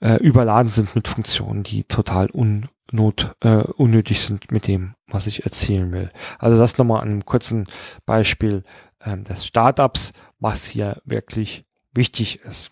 [0.00, 5.44] äh, überladen sind mit Funktionen, die total unnot, äh, unnötig sind mit dem, was ich
[5.44, 6.10] erzählen will.
[6.38, 7.66] Also das nochmal an einem kurzen
[8.04, 8.62] Beispiel
[9.04, 12.70] ähm, des Startups, was hier wirklich wichtig ist.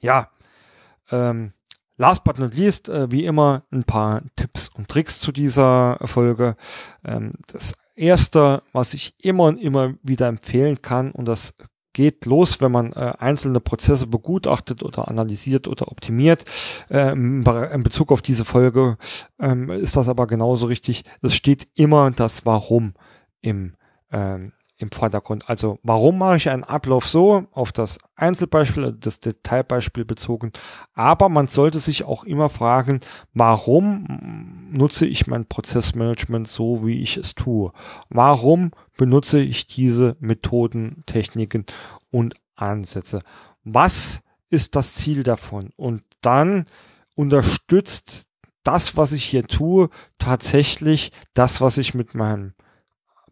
[0.00, 0.30] Ja,
[1.10, 1.52] ähm,
[1.96, 6.56] last but not least, äh, wie immer, ein paar Tipps und Tricks zu dieser Folge.
[7.04, 11.54] Ähm, das erste, was ich immer und immer wieder empfehlen kann, und das
[11.96, 16.44] geht los, wenn man äh, einzelne Prozesse begutachtet oder analysiert oder optimiert.
[16.90, 17.42] Ähm,
[17.72, 18.98] in Bezug auf diese Folge
[19.40, 21.04] ähm, ist das aber genauso richtig.
[21.22, 22.92] Es steht immer das Warum
[23.40, 23.76] im
[24.12, 25.48] ähm, im Vordergrund.
[25.48, 30.52] Also warum mache ich einen Ablauf so auf das Einzelbeispiel, das Detailbeispiel bezogen.
[30.94, 33.00] Aber man sollte sich auch immer fragen,
[33.34, 37.72] warum nutze ich mein Prozessmanagement so, wie ich es tue?
[38.08, 41.66] Warum benutze ich diese Methoden, Techniken
[42.10, 43.20] und Ansätze?
[43.64, 45.70] Was ist das Ziel davon?
[45.76, 46.66] Und dann
[47.14, 48.28] unterstützt
[48.62, 52.54] das, was ich hier tue, tatsächlich das, was ich mit meinem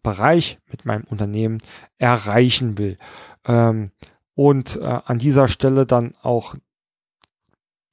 [0.05, 1.61] Bereich mit meinem Unternehmen
[1.97, 2.97] erreichen will.
[3.45, 3.91] Ähm,
[4.35, 6.55] und äh, an dieser Stelle dann auch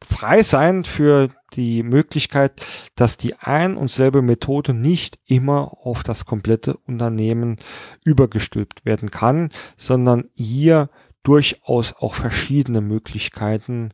[0.05, 2.61] frei sein für die Möglichkeit,
[2.95, 7.57] dass die ein und selbe Methode nicht immer auf das komplette Unternehmen
[8.05, 10.91] übergestülpt werden kann, sondern hier
[11.23, 13.93] durchaus auch verschiedene Möglichkeiten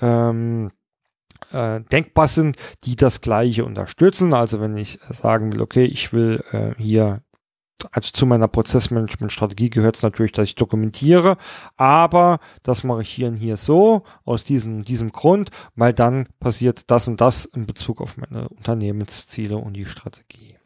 [0.00, 0.70] ähm,
[1.52, 4.34] äh, denkbar sind, die das Gleiche unterstützen.
[4.34, 7.22] Also wenn ich sagen will, okay, ich will äh, hier
[7.90, 11.36] also zu meiner Prozessmanagement-Strategie gehört es natürlich, dass ich dokumentiere,
[11.76, 16.90] aber das mache ich hier und hier so, aus diesem, diesem Grund, weil dann passiert
[16.90, 20.56] das und das in Bezug auf meine Unternehmensziele und die Strategie.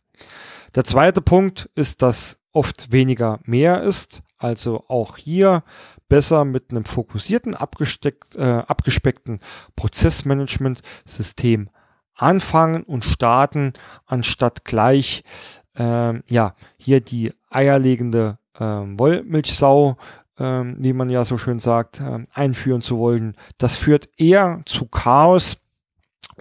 [0.74, 5.64] Der zweite Punkt ist, dass oft weniger mehr ist, also auch hier
[6.08, 9.40] besser mit einem fokussierten, abgesteckt, äh, abgespeckten
[9.76, 11.70] Prozessmanagement-System
[12.14, 13.72] anfangen und starten,
[14.06, 15.24] anstatt gleich
[15.80, 19.96] ähm, ja, hier die eierlegende ähm, Wollmilchsau,
[20.38, 23.34] ähm, wie man ja so schön sagt, ähm, einführen zu wollen.
[23.56, 25.62] Das führt eher zu Chaos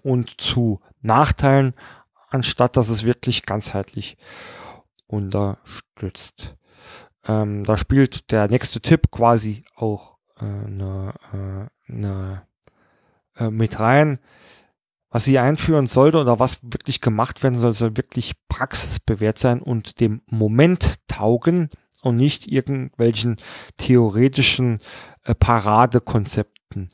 [0.04, 1.74] und zu Nachteilen,
[2.30, 4.18] anstatt dass es wirklich ganzheitlich
[5.08, 6.58] unterstützt.
[7.26, 12.42] Ähm, da spielt der nächste Tipp quasi auch äh, ne, äh, ne,
[13.38, 14.20] äh, mit rein
[15.12, 20.00] was sie einführen sollte oder was wirklich gemacht werden soll, soll wirklich praxisbewährt sein und
[20.00, 21.70] dem Moment taugen
[22.02, 23.38] und nicht irgendwelchen
[23.78, 24.80] theoretischen
[25.24, 26.90] äh, Paradekonzepten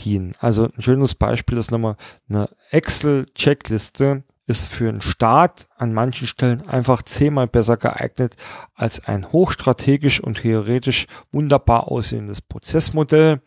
[0.00, 0.34] dienen.
[0.40, 1.96] Also ein schönes Beispiel ist nochmal
[2.28, 8.36] eine Excel-Checkliste ist für einen Start an manchen Stellen einfach zehnmal besser geeignet
[8.74, 13.40] als ein hochstrategisch und theoretisch wunderbar aussehendes Prozessmodell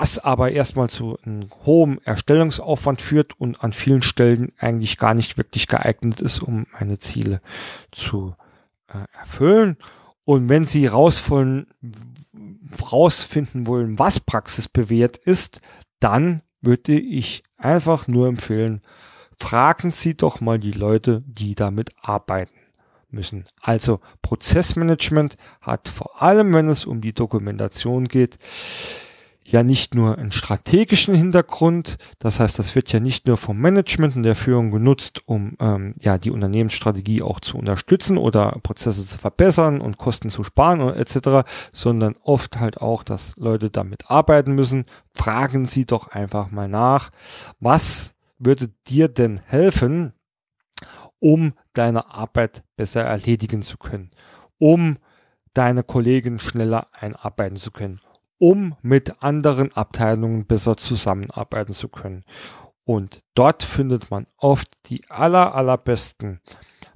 [0.00, 5.36] das aber erstmal zu einem hohen Erstellungsaufwand führt und an vielen Stellen eigentlich gar nicht
[5.36, 7.42] wirklich geeignet ist, um meine Ziele
[7.92, 8.34] zu
[8.88, 9.76] äh, erfüllen.
[10.24, 11.66] Und wenn Sie rausfinden,
[12.90, 15.60] rausfinden wollen, was praxisbewährt ist,
[15.98, 18.80] dann würde ich einfach nur empfehlen,
[19.38, 22.58] fragen Sie doch mal die Leute, die damit arbeiten
[23.10, 23.44] müssen.
[23.60, 28.38] Also Prozessmanagement hat vor allem, wenn es um die Dokumentation geht,
[29.50, 34.16] ja nicht nur einen strategischen Hintergrund, das heißt, das wird ja nicht nur vom Management
[34.16, 39.18] und der Führung genutzt, um ähm, ja die Unternehmensstrategie auch zu unterstützen oder Prozesse zu
[39.18, 44.84] verbessern und Kosten zu sparen etc., sondern oft halt auch, dass Leute damit arbeiten müssen.
[45.14, 47.10] Fragen Sie doch einfach mal nach,
[47.58, 50.12] was würde dir denn helfen,
[51.18, 54.10] um deine Arbeit besser erledigen zu können,
[54.58, 54.98] um
[55.54, 58.00] deine Kollegen schneller einarbeiten zu können
[58.40, 62.24] um mit anderen Abteilungen besser zusammenarbeiten zu können.
[62.84, 66.40] Und dort findet man oft die aller, allerbesten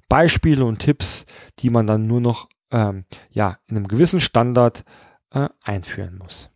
[0.08, 1.26] Beispiele und Tipps,
[1.58, 4.84] die man dann nur noch ähm, ja, in einem gewissen Standard
[5.32, 6.48] äh, einführen muss.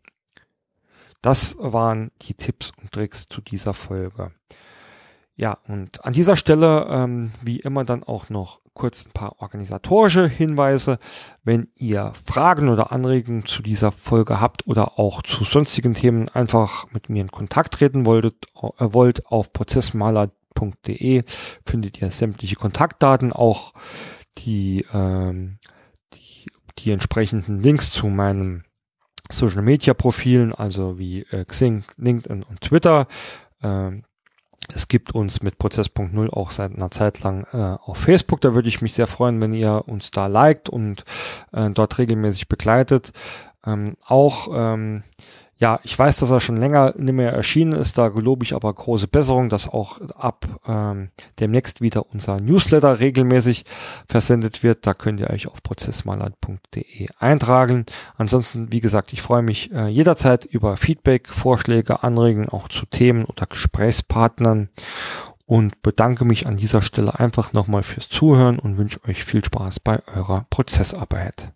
[1.20, 4.32] Das waren die Tipps und Tricks zu dieser Folge.
[5.40, 10.26] Ja, und an dieser Stelle, ähm, wie immer, dann auch noch kurz ein paar organisatorische
[10.26, 10.98] Hinweise.
[11.44, 16.90] Wenn ihr Fragen oder Anregungen zu dieser Folge habt oder auch zu sonstigen Themen einfach
[16.90, 21.22] mit mir in Kontakt treten wolltet, äh, wollt, auf prozessmaler.de
[21.64, 23.74] findet ihr sämtliche Kontaktdaten, auch
[24.38, 25.60] die, ähm,
[26.14, 28.64] die, die entsprechenden Links zu meinen
[29.30, 33.06] Social Media Profilen, also wie äh, Xing, LinkedIn und Twitter.
[33.62, 34.02] Ähm,
[34.74, 38.40] es gibt uns mit Prozess.0 auch seit einer Zeit lang äh, auf Facebook.
[38.40, 41.04] Da würde ich mich sehr freuen, wenn ihr uns da liked und
[41.52, 43.12] äh, dort regelmäßig begleitet.
[43.66, 45.02] Ähm, auch ähm,
[45.60, 47.98] ja, ich weiß, dass er schon länger nicht mehr erschienen ist.
[47.98, 53.64] Da gelobe ich aber große Besserung, dass auch ab ähm, demnächst wieder unser Newsletter regelmäßig
[54.08, 54.86] versendet wird.
[54.86, 57.86] Da könnt ihr euch auf prozessmaler.de eintragen.
[58.16, 63.24] Ansonsten, wie gesagt, ich freue mich äh, jederzeit über Feedback, Vorschläge, Anregungen auch zu Themen
[63.24, 64.68] oder Gesprächspartnern
[65.44, 69.80] und bedanke mich an dieser Stelle einfach nochmal fürs Zuhören und wünsche euch viel Spaß
[69.80, 71.52] bei eurer Prozessarbeit.